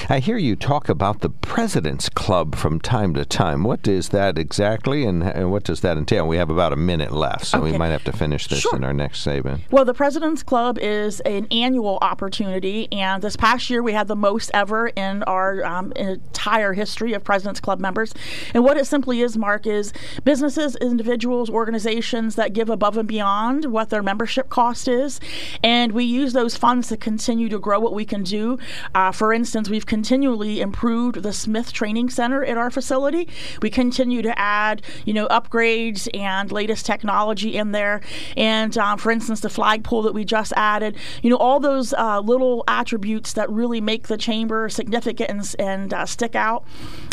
I 0.08 0.18
hear 0.18 0.38
you 0.38 0.56
talk 0.56 0.88
about 0.88 1.20
the 1.20 1.28
President's 1.28 2.08
Club 2.08 2.54
from 2.54 2.80
time 2.80 3.12
to 3.12 3.24
time. 3.26 3.64
What 3.64 3.86
is 3.86 4.08
that 4.10 4.38
exactly, 4.38 5.04
and, 5.04 5.22
and 5.22 5.50
what 5.52 5.64
does 5.64 5.80
that 5.82 5.98
entail? 5.98 6.26
We 6.26 6.38
have 6.38 6.48
about 6.48 6.72
a 6.72 6.76
minute 6.76 7.12
left, 7.12 7.44
so 7.44 7.58
Okay. 7.58 7.72
we 7.72 7.76
might 7.78 7.88
have 7.88 8.04
to 8.04 8.12
finish 8.12 8.46
this 8.46 8.60
Sure. 8.60 8.74
in 8.76 8.82
our 8.82 8.94
next 8.94 9.20
segment. 9.20 9.60
Well, 9.70 9.84
the 9.84 9.92
President's 9.92 10.42
Club 10.42 10.78
is 10.78 11.20
an 11.20 11.46
annual 11.50 11.98
opportunity, 12.00 12.88
and 12.92 13.22
this 13.22 13.36
past 13.36 13.68
year 13.68 13.82
we 13.82 13.92
had 13.92 14.08
the 14.08 14.16
most 14.16 14.50
ever 14.54 14.88
in 14.88 15.22
our 15.24 15.62
um, 15.66 15.92
entire 15.92 16.72
history 16.72 17.12
of 17.12 17.22
President's 17.22 17.60
Club 17.60 17.78
members. 17.78 18.14
And 18.54 18.64
what 18.64 18.78
it 18.78 18.86
simply 18.86 19.20
is, 19.20 19.36
Mark, 19.36 19.66
is 19.66 19.92
businesses, 20.24 20.76
individuals, 20.76 21.50
organizations 21.50 22.36
that 22.36 22.54
give 22.54 22.70
above 22.70 22.96
and 22.96 23.06
beyond 23.06 23.66
what 23.66 23.90
their 23.90 24.02
membership 24.02 24.48
cost 24.48 24.88
is, 24.88 25.20
and 25.62 25.92
we 25.92 26.04
use 26.04 26.32
those 26.32 26.56
funds 26.56 26.88
to 26.88 26.96
continue 26.96 27.50
to 27.50 27.58
grow 27.58 27.78
what 27.78 27.92
we 27.92 28.06
can 28.06 28.22
do. 28.22 28.45
Uh, 28.94 29.12
for 29.12 29.32
instance, 29.32 29.68
we've 29.68 29.86
continually 29.86 30.60
improved 30.60 31.22
the 31.22 31.32
Smith 31.32 31.72
Training 31.72 32.10
Center 32.10 32.44
at 32.44 32.56
our 32.56 32.70
facility. 32.70 33.28
We 33.62 33.70
continue 33.70 34.22
to 34.22 34.38
add, 34.38 34.82
you 35.04 35.12
know, 35.12 35.26
upgrades 35.28 36.08
and 36.14 36.50
latest 36.52 36.86
technology 36.86 37.56
in 37.56 37.72
there. 37.72 38.00
And 38.36 38.76
um, 38.78 38.98
for 38.98 39.10
instance, 39.10 39.40
the 39.40 39.50
flagpole 39.50 40.02
that 40.02 40.14
we 40.14 40.24
just 40.24 40.52
added, 40.56 40.96
you 41.22 41.30
know, 41.30 41.36
all 41.36 41.60
those 41.60 41.92
uh, 41.94 42.20
little 42.20 42.64
attributes 42.68 43.32
that 43.34 43.50
really 43.50 43.80
make 43.80 44.08
the 44.08 44.16
chamber 44.16 44.68
significant 44.68 45.30
and, 45.30 45.54
and 45.58 45.94
uh, 45.94 46.06
stick 46.06 46.34
out 46.34 46.64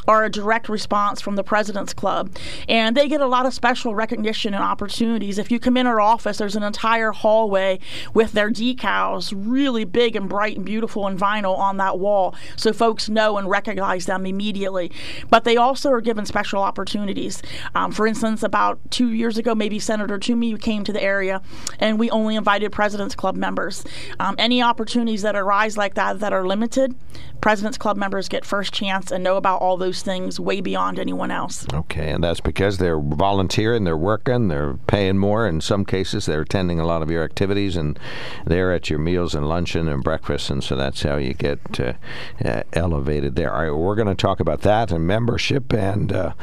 are 0.08 0.26
a 0.26 0.30
direct 0.30 0.68
response 0.70 1.22
from 1.22 1.36
the 1.36 1.44
President's 1.44 1.94
Club. 1.94 2.36
And 2.68 2.96
they 2.98 3.08
get 3.08 3.22
a 3.22 3.28
lot 3.28 3.46
of 3.46 3.54
special 3.54 3.96
recognition 3.96 4.54
and 4.54 4.64
opportunities. 4.64 5.38
If 5.38 5.52
you 5.52 5.60
come 5.60 5.78
in 5.78 5.88
our 5.88 6.02
office, 6.02 6.38
there's 6.38 6.56
an 6.56 6.64
entire 6.64 7.12
hallway 7.12 7.80
with 8.14 8.34
their 8.34 8.50
decals, 8.50 9.34
really 9.36 9.86
big 9.86 10.16
and 10.16 10.28
bright 10.28 10.58
and 10.58 10.66
beautiful 10.66 11.08
and 11.08 11.18
vinyl 11.24 11.58
on 11.58 11.78
that 11.78 12.00
wall, 12.00 12.36
so 12.56 12.74
folks 12.74 13.10
know 13.10 13.38
and 13.38 13.50
recognize 13.50 14.06
them 14.06 14.26
immediately. 14.26 14.92
But 15.30 15.44
they 15.44 15.58
also 15.58 15.90
are 15.92 16.02
given 16.02 16.26
special 16.26 16.62
opportunities. 16.62 17.42
Um, 17.76 17.92
for 17.92 18.06
instance, 18.08 18.44
about 18.44 18.80
two 18.92 19.12
years 19.12 19.38
ago, 19.38 19.56
maybe 19.56 19.80
Senator 19.80 20.18
Toomey 20.18 20.58
came 20.58 20.84
to 20.84 20.94
the 20.94 21.02
area, 21.02 21.42
and 21.80 22.00
we 22.00 22.10
only 22.10 22.36
invited 22.36 22.72
President's 22.72 23.16
Club 23.16 23.36
members. 23.36 23.84
Um, 24.20 24.36
any 24.38 24.62
opportunities 24.62 25.22
that 25.22 25.36
arise 25.36 25.78
like 25.78 25.94
that 25.96 26.20
that 26.20 26.34
are 26.34 26.46
limited, 26.46 26.96
President's 27.44 27.78
Club 27.78 27.98
members 27.98 28.30
get 28.30 28.46
first 28.46 28.74
chance 28.74 29.12
and 29.12 29.22
know 29.22 29.36
about 29.36 29.62
all 29.62 29.76
those 29.76 30.02
things 30.02 30.40
way 30.40 30.62
beyond 30.62 30.98
anyone 30.98 31.30
else. 31.30 31.66
Okay, 31.74 32.10
and 32.10 32.24
that's 32.24 32.40
because 32.40 32.78
they're 32.78 32.98
volunteering, 32.98 33.84
they're 33.84 33.98
working, 33.98 34.48
they're 34.48 34.76
paying 34.88 35.18
more. 35.18 35.46
In 35.46 35.60
some 35.60 35.84
cases, 35.84 36.26
they're 36.26 36.44
attending 36.44 36.80
a 36.80 36.86
lot 36.86 37.02
of 37.02 37.12
your 37.12 37.22
activities, 37.22 37.76
and 37.76 38.00
they're 38.46 38.72
at 38.72 38.90
your 38.90 39.00
meals 39.00 39.36
and 39.36 39.50
luncheon 39.50 39.90
and 39.90 40.02
breakfast, 40.02 40.50
and 40.50 40.64
so 40.64 40.78
that's 40.78 41.04
how 41.04 41.18
you 41.18 41.34
get 41.34 41.82
uh, 41.82 41.94
uh, 42.46 42.64
elevated 42.72 43.36
there. 43.36 43.54
All 43.54 43.62
right, 43.64 43.72
we're 43.72 43.96
going 43.96 44.08
to 44.08 44.16
talk 44.16 44.40
about 44.40 44.62
that 44.62 44.90
and 44.90 45.06
membership 45.06 45.74
and. 45.74 46.14
Uh, 46.14 46.34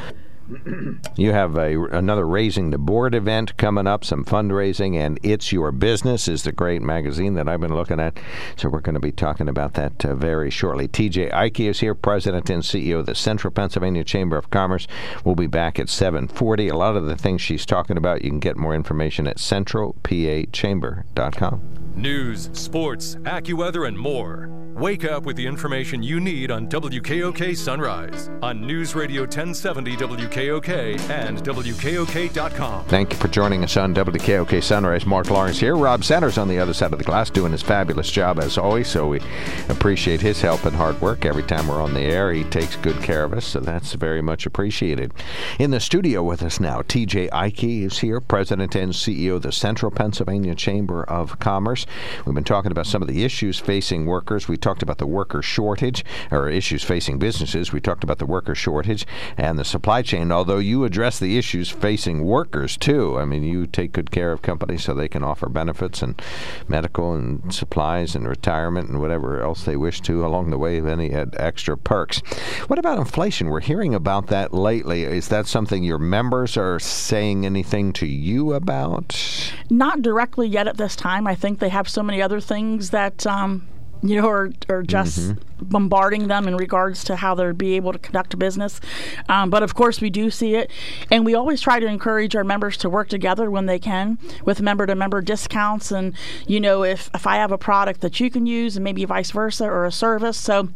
you 1.17 1.33
have 1.33 1.57
a, 1.57 1.83
another 1.87 2.27
Raising 2.27 2.71
the 2.71 2.79
Board 2.79 3.15
event 3.15 3.57
coming 3.57 3.87
up, 3.87 4.05
some 4.05 4.25
fundraising, 4.25 4.97
and 4.97 5.19
It's 5.23 5.53
Your 5.53 5.71
Business 5.73 6.29
is 6.29 6.45
the 6.45 6.53
great 6.53 6.83
magazine 6.83 7.35
that 7.35 7.49
I've 7.49 7.61
been 7.61 7.75
looking 7.75 8.01
at. 8.01 8.19
So 8.57 8.69
we're 8.69 8.81
going 8.81 8.95
to 8.95 9.01
be 9.01 9.13
talking 9.13 9.49
about 9.49 9.75
that 9.75 10.05
uh, 10.05 10.15
very 10.15 10.51
shortly. 10.51 10.89
TJ 10.89 11.33
Aikey 11.33 11.69
is 11.69 11.81
here, 11.81 11.95
President 11.95 12.51
and 12.51 12.63
CEO 12.63 13.01
of 13.01 13.07
the 13.07 13.15
Central 13.15 13.51
Pennsylvania 13.51 14.05
Chamber 14.05 14.37
of 14.37 14.51
Commerce. 14.51 14.87
We'll 15.25 15.35
be 15.35 15.47
back 15.47 15.79
at 15.79 15.89
740. 15.89 16.69
A 16.69 16.77
lot 16.77 16.97
of 16.97 17.07
the 17.07 17.17
things 17.17 17.41
she's 17.41 17.65
talking 17.67 17.97
about, 17.97 18.23
you 18.23 18.31
can 18.31 18.41
get 18.41 18.57
more 18.57 18.75
information 18.75 19.27
at 19.27 19.39
centralpachamber.com. 19.39 21.63
News, 21.97 22.51
sports, 22.53 23.17
AccuWeather, 23.17 23.87
and 23.87 23.99
more. 23.99 24.49
Wake 24.75 25.05
up 25.05 25.25
with 25.25 25.37
the 25.37 25.47
information 25.47 26.03
you 26.03 26.21
need 26.21 26.51
on 26.51 26.67
WKOK 26.67 27.55
Sunrise 27.55 28.31
on 28.41 28.67
News 28.67 28.95
Radio 28.95 29.23
1070 29.23 29.97
WKOK 30.41 31.11
and 31.11 31.39
WKOK.com. 31.45 32.85
Thank 32.87 33.13
you 33.13 33.19
for 33.19 33.29
joining 33.29 33.63
us 33.63 33.77
on 33.77 33.95
WKOK 33.95 34.63
Sunrise. 34.63 35.05
Mark 35.05 35.29
Lawrence 35.29 35.61
here. 35.61 35.77
Rob 35.77 36.03
Sanders 36.03 36.39
on 36.39 36.49
the 36.49 36.59
other 36.59 36.73
side 36.73 36.95
of 36.95 36.99
the 36.99 37.05
glass 37.05 37.29
doing 37.29 37.53
his 37.53 37.61
fabulous 37.61 38.11
job 38.11 38.39
as 38.39 38.57
always. 38.57 38.89
So 38.89 39.07
we 39.09 39.21
appreciate 39.69 40.23
his 40.23 40.41
help 40.41 40.65
and 40.65 40.75
hard 40.75 40.99
work 41.03 41.27
every 41.27 41.43
time 41.43 41.69
we're 41.69 41.83
on 41.83 41.93
the 41.93 42.01
air. 42.01 42.33
He 42.33 42.45
takes 42.45 42.77
good 42.77 43.03
care 43.03 43.23
of 43.23 43.35
us, 43.35 43.45
so 43.45 43.61
that's 43.61 43.93
very 43.93 44.23
much 44.23 44.47
appreciated. 44.47 45.13
In 45.59 45.73
the 45.73 45.81
studio 45.81 46.23
with 46.23 46.43
us 46.43 46.59
now, 46.59 46.81
TJ 46.81 47.29
Aikey 47.29 47.85
is 47.85 47.99
here, 47.99 48.19
President 48.19 48.75
and 48.75 48.95
CEO 48.95 49.37
of 49.37 49.43
the 49.43 49.53
Central 49.53 49.91
Pennsylvania 49.91 50.55
Chamber 50.55 51.05
of 51.05 51.39
Commerce. 51.39 51.85
We've 52.25 52.35
been 52.35 52.45
talking 52.45 52.73
about 52.73 52.87
some 52.87 53.03
of 53.03 53.09
the 53.09 53.25
issues 53.25 53.59
facing 53.59 54.07
workers. 54.07 54.49
We 54.49 54.57
talked 54.57 54.83
about 54.83 54.97
the 54.97 55.07
worker 55.07 55.43
shortage, 55.43 56.03
or 56.31 56.49
issues 56.49 56.83
facing 56.83 57.19
businesses. 57.19 57.75
We 57.75 57.81
talked 57.83 58.05
about 58.05 58.19
the 58.19 58.27
worker 58.27 58.55
shortage 58.55 59.07
and 59.37 59.59
the 59.59 59.65
supply 59.67 60.01
chain, 60.01 60.20
although 60.29 60.59
you 60.59 60.85
address 60.85 61.19
the 61.19 61.39
issues 61.39 61.71
facing 61.71 62.25
workers 62.25 62.77
too. 62.77 63.19
I 63.19 63.25
mean, 63.25 63.43
you 63.43 63.67
take 63.67 63.93
good 63.93 64.11
care 64.11 64.33
of 64.33 64.43
companies 64.43 64.85
so 64.85 64.93
they 64.93 65.09
can 65.09 65.25
offer 65.25 65.49
benefits 65.49 66.03
and 66.03 66.21
medical 66.69 67.15
and 67.15 67.53
supplies 67.53 68.15
and 68.15 68.29
retirement 68.29 68.89
and 68.89 69.01
whatever 69.01 69.41
else 69.41 69.65
they 69.65 69.77
wish 69.77 70.01
to 70.03 70.25
along 70.25 70.51
the 70.51 70.59
way, 70.59 70.79
of 70.79 70.87
any 70.87 71.11
extra 71.13 71.77
perks. 71.77 72.21
What 72.67 72.79
about 72.79 72.99
inflation? 72.99 73.49
We're 73.49 73.61
hearing 73.61 73.95
about 73.95 74.27
that 74.29 74.53
lately. 74.53 75.05
Is 75.05 75.29
that 75.29 75.47
something 75.47 75.83
your 75.83 75.99
members 75.99 76.57
are 76.57 76.79
saying 76.79 77.47
anything 77.47 77.93
to 77.95 78.07
you 78.07 78.53
about? 78.53 79.53
Not 79.71 80.03
directly 80.03 80.49
yet 80.49 80.69
at 80.69 80.77
this 80.77 80.97
time. 80.97 81.27
I 81.27 81.35
think 81.35 81.59
they 81.59 81.69
have 81.71 81.89
so 81.89 82.03
many 82.03 82.21
other 82.21 82.41
things 82.41 82.91
that. 82.91 83.27
Um, 83.27 83.67
you 84.03 84.21
know, 84.21 84.27
or, 84.27 84.53
are 84.69 84.83
just 84.83 85.35
bombarding 85.61 86.29
them 86.29 86.49
in 86.49 86.57
regards 86.57 87.05
to 87.05 87.17
how 87.17 87.35
they'll 87.35 87.53
be 87.53 87.75
able 87.77 87.93
to 87.93 87.99
conduct 87.99 88.35
a 88.35 88.37
business. 88.37 88.81
Um, 89.29 89.51
but 89.51 89.63
of 89.63 89.75
course, 89.75 90.01
we 90.01 90.11
do 90.11 90.31
see 90.31 90.55
it. 90.55 90.71
And 91.11 91.25
we 91.25 91.35
always 91.35 91.61
try 91.61 91.81
to 91.81 91.87
encourage 91.87 92.35
our 92.35 92.45
members 92.45 92.77
to 92.79 92.91
work 92.91 93.09
together 93.09 93.51
when 93.51 93.67
they 93.67 93.79
can 93.79 94.19
with 94.45 94.61
member 94.61 94.87
to 94.87 94.95
member 94.95 95.21
discounts. 95.21 95.93
And, 95.93 96.15
you 96.47 96.61
know, 96.61 96.83
if, 96.83 97.11
if 97.15 97.27
I 97.27 97.37
have 97.37 97.53
a 97.53 97.59
product 97.59 98.01
that 98.01 98.21
you 98.21 98.31
can 98.31 98.47
use 98.47 98.77
and 98.77 98.85
maybe 98.85 99.05
vice 99.05 99.31
versa 99.31 99.67
or 99.67 99.85
a 99.85 99.93
service. 99.93 100.39
So, 100.39 100.71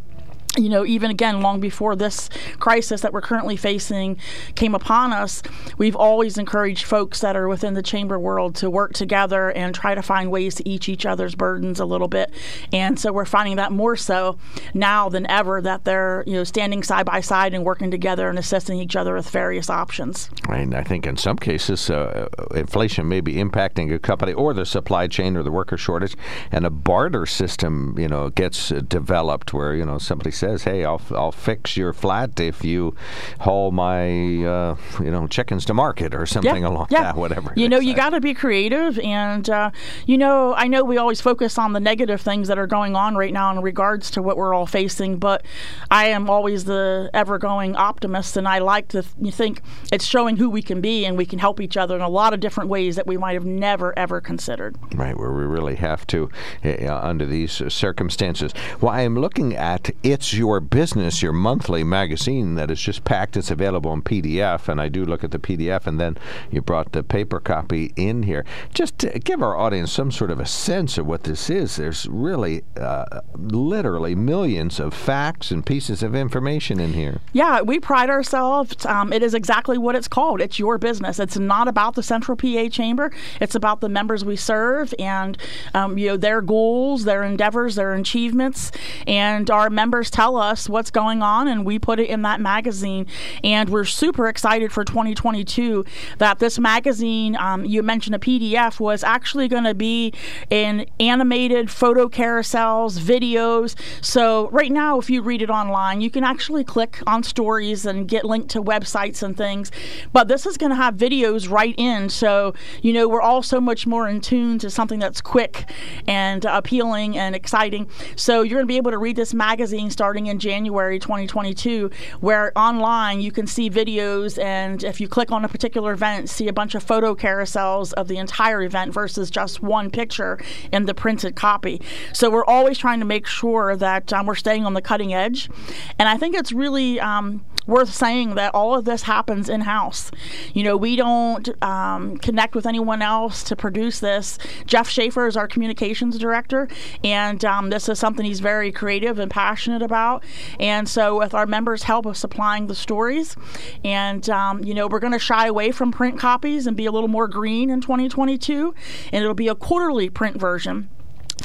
you 0.56 0.68
know, 0.68 0.84
even 0.84 1.10
again, 1.10 1.42
long 1.42 1.60
before 1.60 1.96
this 1.96 2.30
crisis 2.58 3.00
that 3.00 3.12
we're 3.12 3.20
currently 3.20 3.56
facing 3.56 4.18
came 4.54 4.74
upon 4.74 5.12
us, 5.12 5.42
we've 5.78 5.96
always 5.96 6.38
encouraged 6.38 6.84
folks 6.84 7.20
that 7.20 7.36
are 7.36 7.48
within 7.48 7.74
the 7.74 7.82
chamber 7.82 8.18
world 8.18 8.54
to 8.56 8.70
work 8.70 8.92
together 8.92 9.50
and 9.50 9.74
try 9.74 9.94
to 9.94 10.02
find 10.02 10.30
ways 10.30 10.54
to 10.54 10.68
each 10.68 10.88
each 10.88 11.06
other's 11.06 11.34
burdens 11.34 11.80
a 11.80 11.84
little 11.84 12.08
bit. 12.08 12.32
And 12.72 12.98
so 12.98 13.12
we're 13.12 13.24
finding 13.24 13.56
that 13.56 13.72
more 13.72 13.96
so 13.96 14.38
now 14.72 15.08
than 15.08 15.26
ever 15.28 15.60
that 15.60 15.84
they're, 15.84 16.22
you 16.26 16.34
know, 16.34 16.44
standing 16.44 16.82
side 16.82 17.06
by 17.06 17.20
side 17.20 17.52
and 17.54 17.64
working 17.64 17.90
together 17.90 18.28
and 18.28 18.38
assisting 18.38 18.78
each 18.78 18.96
other 18.96 19.14
with 19.14 19.28
various 19.30 19.68
options. 19.68 20.30
And 20.48 20.74
I 20.74 20.82
think 20.82 21.06
in 21.06 21.16
some 21.16 21.36
cases, 21.36 21.90
uh, 21.90 22.28
inflation 22.54 23.08
may 23.08 23.20
be 23.20 23.34
impacting 23.34 23.92
a 23.92 23.98
company 23.98 24.32
or 24.32 24.54
the 24.54 24.64
supply 24.64 25.08
chain 25.08 25.36
or 25.36 25.42
the 25.42 25.50
worker 25.50 25.76
shortage, 25.76 26.16
and 26.52 26.64
a 26.64 26.70
barter 26.70 27.26
system, 27.26 27.96
you 27.98 28.08
know, 28.08 28.30
gets 28.30 28.70
uh, 28.70 28.80
developed 28.86 29.52
where 29.52 29.74
you 29.74 29.84
know 29.84 29.98
somebody 29.98 30.30
says, 30.44 30.64
"Hey, 30.64 30.84
I'll 30.84 31.00
I'll 31.10 31.32
fix 31.32 31.76
your 31.76 31.92
flat 31.92 32.38
if 32.38 32.64
you 32.64 32.94
haul 33.40 33.70
my 33.70 34.44
uh, 34.44 34.76
you 35.00 35.10
know 35.10 35.26
chickens 35.26 35.64
to 35.66 35.74
market 35.74 36.14
or 36.14 36.26
something 36.26 36.64
along 36.64 36.88
that, 36.90 37.16
whatever." 37.16 37.52
You 37.56 37.68
know, 37.68 37.78
you 37.78 37.94
got 37.94 38.10
to 38.10 38.20
be 38.20 38.34
creative, 38.34 38.98
and 38.98 39.48
uh, 39.48 39.70
you 40.06 40.18
know, 40.18 40.54
I 40.54 40.66
know 40.68 40.84
we 40.84 40.98
always 40.98 41.20
focus 41.20 41.58
on 41.58 41.72
the 41.72 41.80
negative 41.80 42.20
things 42.20 42.48
that 42.48 42.58
are 42.58 42.66
going 42.66 42.94
on 42.94 43.16
right 43.16 43.32
now 43.32 43.50
in 43.52 43.62
regards 43.62 44.10
to 44.12 44.22
what 44.22 44.36
we're 44.36 44.54
all 44.54 44.66
facing, 44.66 45.18
but 45.18 45.44
I 45.90 46.06
am 46.06 46.28
always 46.28 46.64
the 46.64 47.10
ever-going 47.14 47.76
optimist, 47.76 48.36
and 48.36 48.46
I 48.46 48.58
like 48.58 48.88
to 48.88 49.02
th- 49.02 49.34
think 49.34 49.62
it's 49.92 50.04
showing 50.04 50.36
who 50.36 50.50
we 50.50 50.62
can 50.62 50.80
be, 50.80 51.06
and 51.06 51.16
we 51.16 51.26
can 51.26 51.38
help 51.38 51.60
each 51.60 51.76
other 51.76 51.96
in 51.96 52.02
a 52.02 52.08
lot 52.08 52.34
of 52.34 52.40
different 52.40 52.68
ways 52.68 52.96
that 52.96 53.06
we 53.06 53.16
might 53.16 53.34
have 53.34 53.46
never 53.46 53.98
ever 53.98 54.20
considered. 54.20 54.76
Right, 54.94 55.16
where 55.16 55.32
we 55.32 55.44
really 55.44 55.76
have 55.76 56.06
to 56.08 56.28
uh, 56.64 56.98
under 56.98 57.26
these 57.26 57.62
circumstances. 57.72 58.52
Well, 58.80 58.92
I 58.92 59.02
am 59.02 59.16
looking 59.18 59.54
at 59.56 59.90
It's 60.02 60.33
your 60.38 60.60
business, 60.60 61.22
your 61.22 61.32
monthly 61.32 61.84
magazine 61.84 62.54
that 62.54 62.70
is 62.70 62.80
just 62.80 63.04
packed. 63.04 63.36
It's 63.36 63.50
available 63.50 63.92
in 63.92 64.02
PDF, 64.02 64.68
and 64.68 64.80
I 64.80 64.88
do 64.88 65.04
look 65.04 65.24
at 65.24 65.30
the 65.30 65.38
PDF, 65.38 65.86
and 65.86 66.00
then 66.00 66.16
you 66.50 66.62
brought 66.62 66.92
the 66.92 67.02
paper 67.02 67.40
copy 67.40 67.92
in 67.96 68.22
here. 68.22 68.44
Just 68.72 68.98
to 68.98 69.18
give 69.18 69.42
our 69.42 69.56
audience 69.56 69.92
some 69.92 70.10
sort 70.10 70.30
of 70.30 70.40
a 70.40 70.46
sense 70.46 70.98
of 70.98 71.06
what 71.06 71.24
this 71.24 71.50
is. 71.50 71.76
There's 71.76 72.06
really, 72.06 72.62
uh, 72.76 73.20
literally 73.36 74.14
millions 74.14 74.80
of 74.80 74.94
facts 74.94 75.50
and 75.50 75.64
pieces 75.64 76.02
of 76.02 76.14
information 76.14 76.80
in 76.80 76.92
here. 76.92 77.20
Yeah, 77.32 77.60
we 77.62 77.78
pride 77.80 78.10
ourselves. 78.10 78.84
Um, 78.86 79.12
it 79.12 79.22
is 79.22 79.34
exactly 79.34 79.78
what 79.78 79.94
it's 79.94 80.08
called. 80.08 80.40
It's 80.40 80.58
your 80.58 80.78
business. 80.78 81.18
It's 81.18 81.36
not 81.36 81.68
about 81.68 81.94
the 81.94 82.02
Central 82.02 82.36
PA 82.36 82.68
Chamber. 82.68 83.12
It's 83.40 83.54
about 83.54 83.80
the 83.80 83.88
members 83.88 84.24
we 84.24 84.36
serve 84.36 84.94
and 84.98 85.36
um, 85.74 85.98
you 85.98 86.08
know 86.08 86.16
their 86.16 86.40
goals, 86.40 87.04
their 87.04 87.22
endeavors, 87.22 87.74
their 87.74 87.94
achievements, 87.94 88.72
and 89.06 89.50
our 89.50 89.70
members 89.70 90.10
tell 90.10 90.23
us 90.32 90.68
what's 90.68 90.90
going 90.90 91.22
on, 91.22 91.48
and 91.48 91.64
we 91.64 91.78
put 91.78 92.00
it 92.00 92.08
in 92.08 92.22
that 92.22 92.40
magazine. 92.40 93.06
And 93.42 93.68
we're 93.68 93.84
super 93.84 94.28
excited 94.28 94.72
for 94.72 94.84
2022 94.84 95.84
that 96.18 96.38
this 96.38 96.58
magazine, 96.58 97.36
um, 97.36 97.64
you 97.64 97.82
mentioned 97.82 98.14
a 98.14 98.18
PDF, 98.18 98.80
was 98.80 99.04
actually 99.04 99.48
going 99.48 99.64
to 99.64 99.74
be 99.74 100.12
in 100.50 100.86
animated 100.98 101.70
photo 101.70 102.08
carousels, 102.08 102.98
videos. 102.98 103.74
So 104.02 104.48
right 104.50 104.72
now, 104.72 104.98
if 104.98 105.10
you 105.10 105.20
read 105.22 105.42
it 105.42 105.50
online, 105.50 106.00
you 106.00 106.10
can 106.10 106.24
actually 106.24 106.64
click 106.64 107.02
on 107.06 107.22
stories 107.22 107.84
and 107.84 108.08
get 108.08 108.24
linked 108.24 108.50
to 108.50 108.62
websites 108.62 109.22
and 109.22 109.36
things. 109.36 109.70
But 110.12 110.28
this 110.28 110.46
is 110.46 110.56
going 110.56 110.70
to 110.70 110.76
have 110.76 110.94
videos 110.94 111.50
right 111.50 111.74
in, 111.76 112.08
so 112.08 112.54
you 112.82 112.92
know 112.92 113.08
we're 113.08 113.20
all 113.20 113.42
so 113.42 113.60
much 113.60 113.86
more 113.86 114.08
in 114.08 114.20
tune 114.20 114.58
to 114.60 114.70
something 114.70 114.98
that's 114.98 115.20
quick 115.20 115.64
and 116.06 116.44
appealing 116.44 117.18
and 117.18 117.34
exciting. 117.34 117.88
So 118.16 118.42
you're 118.42 118.58
going 118.58 118.66
to 118.66 118.72
be 118.72 118.76
able 118.76 118.92
to 118.92 118.98
read 118.98 119.16
this 119.16 119.34
magazine 119.34 119.90
starting 119.90 120.13
in 120.14 120.38
January 120.38 120.98
2022, 120.98 121.90
where 122.20 122.52
online 122.56 123.20
you 123.20 123.32
can 123.32 123.46
see 123.46 123.68
videos, 123.68 124.42
and 124.42 124.84
if 124.84 125.00
you 125.00 125.08
click 125.08 125.32
on 125.32 125.44
a 125.44 125.48
particular 125.48 125.92
event, 125.92 126.30
see 126.30 126.48
a 126.48 126.52
bunch 126.52 126.74
of 126.74 126.82
photo 126.82 127.14
carousels 127.14 127.92
of 127.94 128.08
the 128.08 128.16
entire 128.16 128.62
event 128.62 128.92
versus 128.92 129.30
just 129.30 129.62
one 129.62 129.90
picture 129.90 130.38
in 130.72 130.86
the 130.86 130.94
printed 130.94 131.34
copy. 131.36 131.80
So 132.12 132.30
we're 132.30 132.44
always 132.44 132.78
trying 132.78 133.00
to 133.00 133.06
make 133.06 133.26
sure 133.26 133.76
that 133.76 134.12
um, 134.12 134.26
we're 134.26 134.34
staying 134.34 134.64
on 134.64 134.74
the 134.74 134.82
cutting 134.82 135.12
edge, 135.12 135.50
and 135.98 136.08
I 136.08 136.16
think 136.16 136.36
it's 136.36 136.52
really 136.52 137.00
um, 137.00 137.44
worth 137.66 137.92
saying 137.92 138.34
that 138.34 138.54
all 138.54 138.74
of 138.74 138.84
this 138.84 139.02
happens 139.02 139.48
in 139.48 139.62
house. 139.62 140.10
You 140.52 140.64
know, 140.64 140.76
we 140.76 140.96
don't 140.96 141.48
um, 141.62 142.18
connect 142.18 142.54
with 142.54 142.66
anyone 142.66 143.02
else 143.02 143.42
to 143.44 143.56
produce 143.56 144.00
this. 144.00 144.38
Jeff 144.66 144.88
Schaefer 144.88 145.26
is 145.26 145.36
our 145.36 145.48
communications 145.48 146.18
director, 146.18 146.68
and 147.02 147.44
um, 147.44 147.70
this 147.70 147.88
is 147.88 147.98
something 147.98 148.24
he's 148.24 148.40
very 148.40 148.72
creative 148.72 149.18
and 149.18 149.30
passionate 149.30 149.82
about. 149.82 150.24
And 150.60 150.88
so, 150.88 151.18
with 151.18 151.34
our 151.34 151.46
members' 151.46 151.84
help 151.84 152.06
of 152.06 152.16
supplying 152.16 152.66
the 152.66 152.74
stories, 152.74 153.36
and 153.84 154.28
um, 154.30 154.62
you 154.64 154.74
know, 154.74 154.86
we're 154.86 155.00
going 155.00 155.12
to 155.12 155.18
shy 155.18 155.46
away 155.46 155.70
from 155.70 155.92
print 155.92 156.18
copies 156.18 156.66
and 156.66 156.76
be 156.76 156.86
a 156.86 156.92
little 156.92 157.08
more 157.08 157.28
green 157.28 157.70
in 157.70 157.80
2022, 157.80 158.74
and 159.12 159.22
it'll 159.22 159.34
be 159.34 159.48
a 159.48 159.54
quarterly 159.54 160.10
print 160.10 160.36
version 160.38 160.88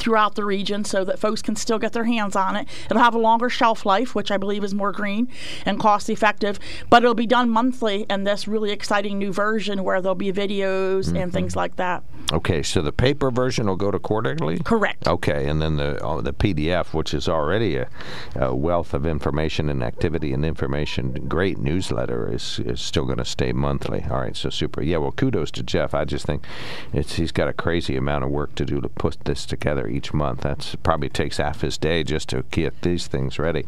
throughout 0.10 0.34
the 0.34 0.44
region 0.44 0.84
so 0.84 1.06
that 1.06 1.20
folks 1.20 1.40
can 1.40 1.56
still 1.56 1.78
get 1.78 1.94
their 1.94 2.06
hands 2.06 2.36
on 2.36 2.56
it. 2.56 2.68
It'll 2.90 3.04
have 3.04 3.14
a 3.14 3.20
longer 3.20 3.48
shelf 3.48 3.86
life, 3.86 4.16
which 4.16 4.32
I 4.32 4.38
believe 4.38 4.64
is 4.64 4.74
more 4.74 4.92
green 4.92 5.28
and 5.68 5.80
cost 5.80 6.10
effective, 6.10 6.58
but 6.90 7.04
it'll 7.04 7.14
be 7.14 7.28
done 7.28 7.48
monthly 7.52 8.08
in 8.10 8.24
this 8.24 8.48
really 8.48 8.72
exciting 8.72 9.20
new 9.20 9.32
version 9.32 9.84
where 9.84 10.02
there'll 10.02 10.16
be 10.16 10.32
videos 10.34 11.06
mm-hmm. 11.06 11.18
and 11.18 11.32
things 11.32 11.56
like 11.56 11.76
that. 11.76 12.04
Okay, 12.32 12.64
so 12.64 12.82
the 12.82 12.92
paper 12.92 13.30
version 13.30 13.68
will 13.68 13.76
go 13.76 13.92
to 13.92 14.00
quarterly? 14.00 14.58
Correct. 14.58 15.08
Okay, 15.08 15.48
and 15.48 15.62
then 15.62 15.78
the 15.78 16.00
oh, 16.04 16.22
the 16.22 16.34
PDF, 16.34 16.94
which 16.94 17.14
is 17.14 17.28
already 17.28 17.76
a, 17.76 17.90
a, 18.36 18.56
wealth 18.56 18.94
of 18.94 19.06
information 19.06 19.70
and 19.70 19.84
activity 19.84 20.34
and 20.34 20.44
information, 20.44 21.28
great 21.28 21.60
newsletter, 21.60 22.32
is, 22.32 22.60
is 22.60 22.82
still 22.82 23.06
going 23.06 23.18
to 23.18 23.26
stay 23.26 23.52
monthly. 23.52 24.06
All 24.10 24.22
right, 24.22 24.36
so 24.36 24.50
super. 24.50 24.82
Yeah, 24.82 24.98
well, 24.98 25.12
kudos 25.12 25.52
to 25.52 25.64
Jeff. 25.64 25.94
I 25.94 26.06
just 26.06 26.26
think 26.26 26.46
it's 26.94 27.14
he's 27.14 27.32
got 27.32 27.48
a 27.48 27.54
crazy 27.54 27.96
amount 27.96 28.24
of 28.24 28.32
work 28.32 28.54
to 28.56 28.66
do 28.66 28.82
to 28.82 28.90
put 28.90 29.18
this 29.26 29.46
together 29.46 29.88
each 30.00 30.14
month. 30.14 30.42
That 30.42 30.76
probably 30.82 31.10
takes 31.10 31.38
half 31.38 31.60
his 31.62 31.78
day 31.78 32.04
just 32.04 32.30
to 32.30 32.44
get 32.52 32.82
these 32.82 33.08
things 33.08 33.38
ready. 33.38 33.66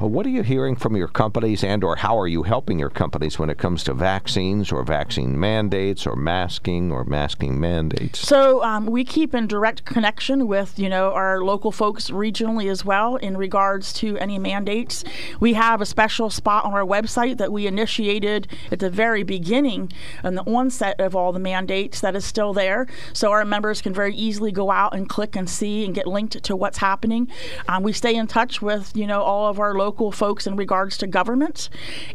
Uh, 0.00 0.06
what 0.08 0.26
are 0.26 0.30
you 0.30 0.42
hearing 0.42 0.74
from 0.74 0.96
your 0.96 1.06
companies, 1.06 1.62
and 1.62 1.84
or 1.84 1.96
how 1.96 2.18
are 2.18 2.26
you 2.26 2.42
helping 2.42 2.78
your 2.80 2.90
companies 2.90 3.38
when 3.38 3.50
it 3.50 3.58
comes 3.58 3.84
to 3.84 3.94
vaccines 3.94 4.72
or 4.72 4.82
vaccine 4.82 5.38
mandates 5.38 6.06
or 6.06 6.16
masking 6.16 6.90
or 6.90 7.04
masking 7.04 7.60
mandates? 7.60 8.18
So 8.18 8.64
um, 8.64 8.86
we 8.86 9.04
keep 9.04 9.32
in 9.32 9.46
direct 9.46 9.84
connection 9.84 10.48
with 10.48 10.78
you 10.78 10.88
know 10.88 11.12
our 11.12 11.42
local 11.42 11.70
folks 11.70 12.10
regionally 12.10 12.68
as 12.68 12.84
well 12.84 13.14
in 13.16 13.36
regards 13.36 13.92
to 13.94 14.18
any 14.18 14.38
mandates. 14.38 15.04
We 15.38 15.52
have 15.52 15.80
a 15.80 15.86
special 15.86 16.30
spot 16.30 16.64
on 16.64 16.74
our 16.74 16.84
website 16.84 17.38
that 17.38 17.52
we 17.52 17.68
initiated 17.68 18.48
at 18.72 18.80
the 18.80 18.90
very 18.90 19.22
beginning 19.22 19.92
and 20.24 20.36
the 20.36 20.42
onset 20.42 21.00
of 21.00 21.14
all 21.14 21.32
the 21.32 21.38
mandates 21.38 22.00
that 22.00 22.16
is 22.16 22.24
still 22.24 22.52
there, 22.52 22.88
so 23.12 23.30
our 23.30 23.44
members 23.44 23.80
can 23.80 23.94
very 23.94 24.16
easily 24.16 24.50
go 24.50 24.72
out 24.72 24.94
and 24.94 25.08
click 25.08 25.36
and 25.36 25.48
see 25.50 25.84
and 25.84 25.94
get 25.94 26.06
linked 26.06 26.42
to 26.42 26.56
what's 26.56 26.78
happening. 26.78 27.28
Um, 27.68 27.82
we 27.82 27.92
stay 27.92 28.14
in 28.14 28.26
touch 28.26 28.62
with 28.62 28.96
you 28.96 29.06
know 29.06 29.22
all 29.22 29.48
of 29.48 29.58
our 29.58 29.74
local 29.74 30.12
folks 30.12 30.46
in 30.46 30.56
regards 30.56 30.96
to 30.98 31.06
government, 31.06 31.68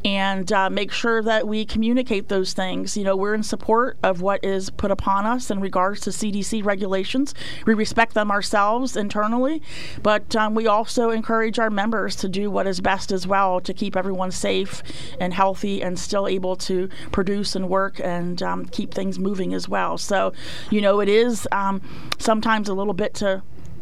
and 0.03 0.51
uh, 0.51 0.69
make 0.69 0.91
sure 0.91 1.21
that 1.21 1.47
we 1.47 1.65
communicate 1.65 2.29
those 2.29 2.53
things. 2.53 2.97
You 2.97 3.03
know, 3.03 3.15
we're 3.15 3.33
in 3.33 3.43
support 3.43 3.97
of 4.03 4.21
what 4.21 4.43
is 4.43 4.69
put 4.69 4.91
upon 4.91 5.25
us 5.25 5.51
in 5.51 5.59
regards 5.59 6.01
to 6.01 6.09
CDC 6.09 6.63
regulations. 6.65 7.33
We 7.65 7.73
respect 7.73 8.13
them 8.13 8.31
ourselves 8.31 8.95
internally, 8.95 9.61
but 10.01 10.35
um, 10.35 10.55
we 10.55 10.67
also 10.67 11.09
encourage 11.09 11.59
our 11.59 11.69
members 11.69 12.15
to 12.17 12.29
do 12.29 12.49
what 12.49 12.67
is 12.67 12.81
best 12.81 13.11
as 13.11 13.27
well 13.27 13.59
to 13.61 13.73
keep 13.73 13.95
everyone 13.95 14.31
safe 14.31 14.81
and 15.19 15.33
healthy 15.33 15.81
and 15.81 15.97
still 15.99 16.27
able 16.27 16.55
to 16.55 16.89
produce 17.11 17.55
and 17.55 17.69
work 17.69 17.99
and 17.99 18.41
um, 18.41 18.65
keep 18.65 18.93
things 18.93 19.19
moving 19.19 19.53
as 19.53 19.67
well. 19.67 19.97
So, 19.97 20.33
you 20.69 20.81
know, 20.81 20.99
it 20.99 21.09
is 21.09 21.47
um, 21.51 21.81
sometimes 22.19 22.69
a 22.69 22.73
little 22.73 22.93
bit 22.93 23.13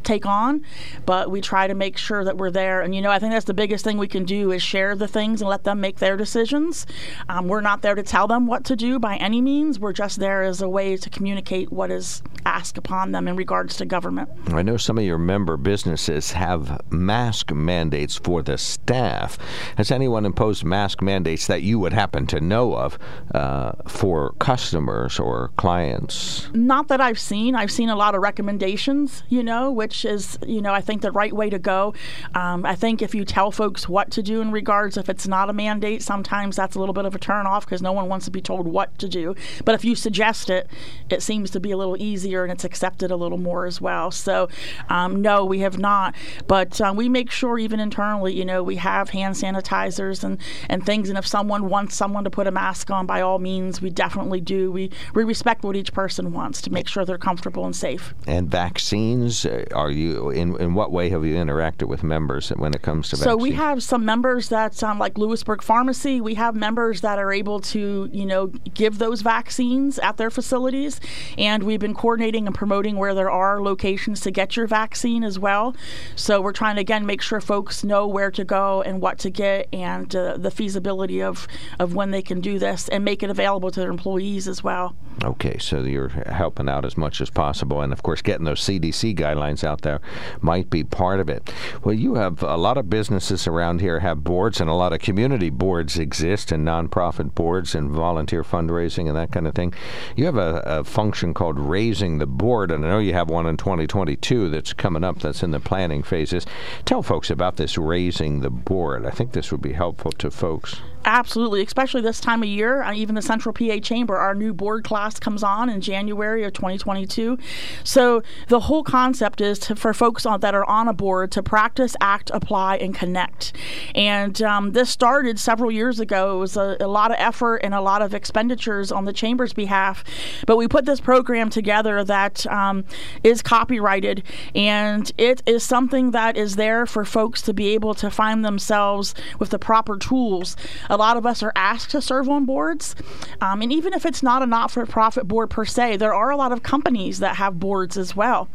take 0.03 0.25
on, 0.25 0.63
but 1.05 1.31
we 1.31 1.41
try 1.41 1.67
to 1.67 1.73
make 1.73 1.97
sure 1.97 2.23
that 2.23 2.37
we're 2.37 2.51
there. 2.51 2.81
And 2.81 2.93
you 2.93 3.01
know, 3.01 3.11
I 3.11 3.19
think 3.19 3.33
that's 3.33 3.45
the 3.45 3.53
biggest 3.53 3.83
thing 3.83 3.97
we 3.97 4.07
can 4.07 4.25
do 4.25 4.51
is 4.51 4.61
share 4.61 4.95
the 4.95 5.07
things 5.07 5.41
and 5.41 5.49
let 5.49 5.63
them 5.63 5.81
make 5.81 5.99
their 5.99 6.17
decisions. 6.17 6.85
Um, 7.29 7.47
we're 7.47 7.61
not 7.61 7.81
there 7.81 7.95
to 7.95 8.03
tell 8.03 8.27
them 8.27 8.47
what 8.47 8.63
to 8.65 8.75
do 8.75 8.99
by 8.99 9.15
any 9.17 9.41
means. 9.41 9.79
We're 9.79 9.93
just 9.93 10.19
there 10.19 10.43
as 10.43 10.61
a 10.61 10.69
way 10.69 10.97
to 10.97 11.09
communicate 11.09 11.71
what 11.71 11.91
is 11.91 12.21
asked 12.45 12.77
upon 12.77 13.11
them 13.11 13.27
in 13.27 13.35
regards 13.35 13.77
to 13.77 13.85
government. 13.85 14.29
I 14.47 14.61
know 14.61 14.77
some 14.77 14.97
of 14.97 15.03
your 15.03 15.17
member 15.17 15.57
businesses 15.57 16.31
have 16.33 16.81
mask 16.91 17.51
mandates 17.51 18.17
for 18.17 18.41
the 18.41 18.57
staff. 18.57 19.37
Has 19.77 19.91
anyone 19.91 20.25
imposed 20.25 20.63
mask 20.63 21.01
mandates 21.01 21.47
that 21.47 21.63
you 21.63 21.79
would 21.79 21.93
happen 21.93 22.27
to 22.27 22.39
know 22.39 22.75
of 22.75 22.97
uh, 23.33 23.73
for 23.87 24.33
customers 24.39 25.19
or 25.19 25.51
clients? 25.57 26.49
Not 26.53 26.87
that 26.89 27.01
I've 27.01 27.19
seen. 27.19 27.55
I've 27.55 27.71
seen 27.71 27.89
a 27.89 27.95
lot 27.95 28.15
of 28.15 28.21
recommendations, 28.21 29.23
you 29.29 29.43
know, 29.43 29.71
which 29.71 29.92
which 29.93 30.05
is, 30.05 30.39
you 30.47 30.59
know, 30.59 30.73
I 30.73 30.81
think 30.81 31.03
the 31.03 31.11
right 31.11 31.31
way 31.31 31.51
to 31.51 31.59
go. 31.59 31.93
Um, 32.33 32.65
I 32.65 32.73
think 32.73 33.03
if 33.03 33.13
you 33.13 33.25
tell 33.25 33.51
folks 33.51 33.87
what 33.87 34.09
to 34.11 34.23
do 34.23 34.41
in 34.41 34.49
regards, 34.49 34.97
if 34.97 35.07
it's 35.07 35.27
not 35.27 35.51
a 35.51 35.53
mandate, 35.53 36.01
sometimes 36.01 36.55
that's 36.55 36.75
a 36.75 36.79
little 36.79 36.93
bit 36.93 37.05
of 37.05 37.13
a 37.13 37.19
turn 37.19 37.45
off 37.45 37.63
because 37.63 37.83
no 37.83 37.91
one 37.91 38.09
wants 38.09 38.25
to 38.25 38.31
be 38.31 38.41
told 38.41 38.65
what 38.65 38.97
to 38.97 39.07
do. 39.07 39.35
But 39.65 39.75
if 39.75 39.85
you 39.85 39.93
suggest 39.93 40.49
it, 40.49 40.67
it 41.11 41.21
seems 41.21 41.51
to 41.51 41.59
be 41.59 41.69
a 41.69 41.77
little 41.77 41.95
easier 42.01 42.41
and 42.41 42.51
it's 42.51 42.63
accepted 42.63 43.11
a 43.11 43.15
little 43.15 43.37
more 43.37 43.67
as 43.67 43.79
well. 43.79 44.09
So, 44.09 44.49
um, 44.89 45.21
no, 45.21 45.45
we 45.45 45.59
have 45.59 45.77
not. 45.77 46.15
But 46.47 46.81
uh, 46.81 46.91
we 46.97 47.07
make 47.07 47.29
sure, 47.29 47.59
even 47.59 47.79
internally, 47.79 48.33
you 48.33 48.45
know, 48.45 48.63
we 48.63 48.77
have 48.77 49.11
hand 49.11 49.35
sanitizers 49.35 50.23
and, 50.23 50.39
and 50.69 50.83
things. 50.83 51.09
And 51.09 51.19
if 51.19 51.27
someone 51.27 51.69
wants 51.69 51.95
someone 51.95 52.23
to 52.23 52.31
put 52.31 52.47
a 52.47 52.51
mask 52.51 52.89
on, 52.89 53.05
by 53.05 53.21
all 53.21 53.37
means, 53.37 53.79
we 53.79 53.91
definitely 53.91 54.41
do. 54.41 54.71
We, 54.71 54.89
we 55.13 55.23
respect 55.23 55.63
what 55.63 55.75
each 55.75 55.93
person 55.93 56.33
wants 56.33 56.63
to 56.63 56.71
make 56.71 56.87
sure 56.87 57.05
they're 57.05 57.19
comfortable 57.19 57.65
and 57.65 57.75
safe. 57.75 58.15
And 58.25 58.49
vaccines, 58.49 59.45
uh, 59.45 59.65
are 59.83 59.91
you 59.91 60.29
in 60.29 60.55
in 60.61 60.73
what 60.73 60.91
way 60.91 61.09
have 61.09 61.25
you 61.25 61.35
interacted 61.35 61.89
with 61.89 62.03
members 62.03 62.49
when 62.49 62.73
it 62.73 62.81
comes 62.81 63.09
to 63.09 63.17
so 63.17 63.35
vaccine? 63.35 63.41
we 63.41 63.51
have 63.51 63.83
some 63.83 64.05
members 64.05 64.47
that 64.47 64.81
um, 64.81 64.97
like 64.97 65.17
Lewisburg 65.17 65.61
Pharmacy. 65.61 66.21
We 66.21 66.35
have 66.35 66.55
members 66.55 67.01
that 67.01 67.19
are 67.19 67.33
able 67.33 67.59
to 67.59 68.09
you 68.11 68.25
know 68.25 68.47
give 68.47 68.97
those 68.97 69.21
vaccines 69.21 69.99
at 69.99 70.15
their 70.15 70.31
facilities. 70.31 71.01
And 71.37 71.63
we've 71.63 71.81
been 71.81 71.93
coordinating 71.93 72.47
and 72.47 72.55
promoting 72.55 72.95
where 72.95 73.13
there 73.13 73.29
are 73.29 73.61
locations 73.61 74.21
to 74.21 74.31
get 74.31 74.55
your 74.55 74.67
vaccine 74.67 75.23
as 75.23 75.37
well. 75.37 75.75
So 76.15 76.39
we're 76.39 76.53
trying 76.53 76.75
to 76.75 76.81
again 76.81 77.05
make 77.05 77.21
sure 77.21 77.41
folks 77.41 77.83
know 77.83 78.07
where 78.07 78.31
to 78.31 78.45
go 78.45 78.81
and 78.83 79.01
what 79.01 79.19
to 79.19 79.29
get 79.29 79.67
and 79.73 80.15
uh, 80.15 80.37
the 80.37 80.51
feasibility 80.51 81.21
of 81.21 81.45
of 81.77 81.93
when 81.93 82.11
they 82.11 82.21
can 82.21 82.39
do 82.39 82.57
this 82.57 82.87
and 82.87 83.03
make 83.03 83.21
it 83.21 83.29
available 83.29 83.69
to 83.71 83.81
their 83.81 83.91
employees 83.91 84.47
as 84.47 84.63
well. 84.63 84.95
Okay, 85.23 85.57
so 85.57 85.81
you're 85.81 86.09
helping 86.09 86.67
out 86.67 86.85
as 86.85 86.97
much 86.97 87.21
as 87.21 87.29
possible, 87.29 87.81
and 87.81 87.93
of 87.93 88.03
course, 88.03 88.21
getting 88.21 88.45
those 88.45 88.61
CDC 88.61 89.15
guidelines 89.15 89.63
out 89.63 89.72
there 89.81 90.01
might 90.41 90.69
be 90.69 90.83
part 90.83 91.19
of 91.19 91.29
it. 91.29 91.51
Well, 91.83 91.95
you 91.95 92.15
have 92.15 92.43
a 92.43 92.57
lot 92.57 92.77
of 92.77 92.89
businesses 92.89 93.47
around 93.47 93.81
here 93.81 93.99
have 93.99 94.23
boards, 94.23 94.61
and 94.61 94.69
a 94.69 94.73
lot 94.73 94.93
of 94.93 94.99
community 94.99 95.49
boards 95.49 95.97
exist, 95.97 96.51
and 96.51 96.65
nonprofit 96.67 97.35
boards, 97.35 97.75
and 97.75 97.91
volunteer 97.91 98.43
fundraising, 98.43 99.07
and 99.07 99.17
that 99.17 99.31
kind 99.31 99.47
of 99.47 99.55
thing. 99.55 99.73
You 100.15 100.25
have 100.25 100.37
a, 100.37 100.61
a 100.65 100.83
function 100.83 101.33
called 101.33 101.59
Raising 101.59 102.17
the 102.17 102.27
Board, 102.27 102.71
and 102.71 102.85
I 102.85 102.89
know 102.89 102.99
you 102.99 103.13
have 103.13 103.29
one 103.29 103.45
in 103.45 103.57
2022 103.57 104.49
that's 104.49 104.73
coming 104.73 105.03
up. 105.03 105.19
That's 105.19 105.43
in 105.43 105.51
the 105.51 105.59
planning 105.59 106.03
phases. 106.03 106.45
Tell 106.85 107.03
folks 107.03 107.29
about 107.29 107.57
this 107.57 107.77
Raising 107.77 108.41
the 108.41 108.49
Board. 108.49 109.05
I 109.05 109.11
think 109.11 109.31
this 109.31 109.51
would 109.51 109.61
be 109.61 109.73
helpful 109.73 110.11
to 110.13 110.31
folks. 110.31 110.81
Absolutely, 111.05 111.63
especially 111.63 112.01
this 112.01 112.21
time 112.21 112.43
of 112.43 112.49
year. 112.49 112.81
Uh, 112.81 112.93
even 112.93 113.15
the 113.15 113.21
Central 113.21 113.51
PA 113.51 113.77
Chamber, 113.79 114.15
our 114.15 114.33
new 114.33 114.53
board 114.53 114.85
class 114.85 115.19
comes 115.19 115.43
on 115.43 115.69
in 115.69 115.81
January 115.81 116.43
of 116.45 116.53
2022. 116.53 117.37
So 117.83 118.23
the 118.47 118.61
whole 118.61 118.83
concept 118.83 119.41
is 119.41 119.59
to, 119.59 119.75
for 119.75 119.93
folks 119.93 120.25
on, 120.25 120.39
that 120.39 120.55
are 120.55 120.67
on 120.69 120.87
a 120.87 120.93
board 120.93 121.31
to 121.33 121.43
practice, 121.43 121.95
act, 121.99 122.31
apply, 122.33 122.77
and 122.77 122.95
connect. 122.95 123.53
And 123.95 124.41
um, 124.41 124.71
this 124.71 124.89
started 124.89 125.39
several 125.39 125.71
years 125.71 125.99
ago. 125.99 126.37
It 126.37 126.39
was 126.39 126.55
a, 126.55 126.77
a, 126.79 126.87
lot 126.87 127.11
of 127.11 127.17
effort 127.19 127.57
and 127.57 127.73
a 127.73 127.81
lot 127.81 128.01
of 128.01 128.13
expenditures 128.13 128.91
on 128.91 129.03
the 129.03 129.13
chamber's 129.13 129.51
behalf. 129.51 130.03
But 130.47 130.55
we 130.55 130.67
put 130.69 130.85
this 130.85 131.01
program 131.01 131.49
together 131.49 132.03
that 132.05 132.47
um, 132.47 132.85
is 133.23 133.41
copyrighted, 133.41 134.23
and 134.55 135.11
it 135.17 135.43
is 135.45 135.63
something 135.63 136.11
that 136.11 136.37
is 136.37 136.55
there 136.55 136.85
for 136.85 137.03
folks 137.03 137.41
to 137.43 137.53
be 137.53 137.69
able 137.69 137.93
to 137.95 138.09
find 138.09 138.45
themselves 138.45 139.13
with 139.39 139.49
the 139.49 139.59
proper 139.59 139.97
tools 139.97 140.55
a 140.93 140.97
lot 140.97 141.17
of 141.17 141.25
us 141.25 141.41
are 141.41 141.51
asked 141.55 141.89
to 141.91 142.01
serve 142.01 142.29
on 142.29 142.45
boards. 142.45 142.95
Um, 143.41 143.61
and 143.61 143.73
even 143.73 143.93
if 143.93 144.05
it's 144.05 144.21
not 144.21 144.43
a 144.43 144.45
not 144.45 144.69
for 144.69 144.85
profit 144.85 145.27
board 145.27 145.49
per 145.49 145.65
se, 145.65 145.97
there 145.97 146.13
are 146.13 146.29
a 146.29 146.37
lot 146.37 146.51
of 146.51 146.61
companies 146.61 147.19
that 147.19 147.37
have 147.37 147.59
boards 147.59 147.97
as 147.97 148.15
well. 148.15 148.47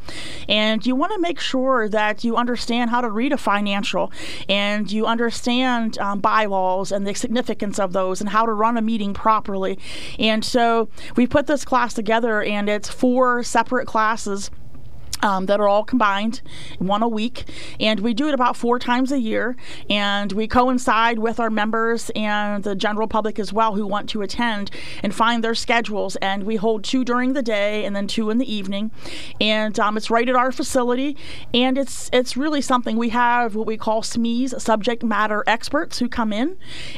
And 0.49 0.87
you 0.87 0.95
want 0.95 1.13
to 1.13 1.21
make 1.21 1.41
sure 1.41 1.89
that 1.89 2.23
you 2.23 2.37
understand 2.37 2.91
how 2.91 3.01
to 3.01 3.11
read 3.11 3.33
a 3.33 3.37
financial 3.37 4.13
and 4.49 4.91
you 4.91 5.05
understand 5.07 5.99
um, 5.99 6.21
bylaws 6.21 6.93
and 6.93 7.07
the 7.07 7.15
significance 7.15 7.79
of 7.79 7.93
those 7.93 8.21
and 8.21 8.31
how 8.31 8.47
to 8.47 8.53
run 8.53 8.77
a 8.77 8.83
meeting 8.83 9.15
properly. 9.15 9.79
And 10.19 10.45
so 10.45 10.89
we 11.17 11.27
put 11.27 11.49
this 11.49 11.65
class 11.65 11.93
together, 11.93 12.43
and 12.43 12.69
it's 12.69 12.89
four 12.89 13.43
separate 13.43 13.87
classes 13.87 14.51
um, 15.23 15.47
that 15.47 15.61
are 15.61 15.69
all 15.69 15.85
combined, 15.85 16.41
one 16.79 17.03
a 17.03 17.09
week, 17.09 17.45
and 17.81 18.01
we 18.01 18.15
do 18.15 18.29
it 18.29 18.35
about 18.35 18.57
four 18.57 18.79
times 18.79 19.13
a 19.13 19.19
year. 19.19 19.57
And 19.91 20.33
we 20.33 20.47
coincide 20.47 21.19
with 21.19 21.41
our 21.41 21.51
members 21.51 22.11
and 22.15 22.65
the 22.65 22.75
general 22.75 23.09
public 23.09 23.39
as 23.39 23.53
well 23.53 23.75
who 23.75 23.87
want 23.87 24.09
to 24.11 24.23
attend 24.23 24.71
and 25.03 25.15
find 25.15 25.43
their 25.43 25.55
schedules. 25.55 26.17
And 26.17 26.45
we 26.45 26.57
hold 26.57 26.85
two 26.85 27.05
during 27.05 27.33
the 27.33 27.43
day 27.43 27.85
and 27.85 27.95
then 27.95 28.07
two 28.07 28.31
in 28.31 28.39
the 28.39 28.53
evening. 28.53 28.91
And 29.41 29.79
um, 29.81 29.97
it's 29.97 30.11
right 30.11 30.29
at 30.29 30.37
our 30.37 30.53
facility, 30.53 31.17
and 31.53 31.79
it's 31.79 32.11
it's 32.13 32.37
really 32.37 32.61
something. 32.61 32.97
We 32.97 33.11
have 33.11 33.55
what 33.55 33.67
we 33.67 33.77
call 33.77 34.03
SMEs, 34.03 34.61
subject 34.61 35.03
matter 35.03 35.43
experts, 35.47 35.99
who 35.99 36.09
come 36.09 36.33
in 36.33 36.57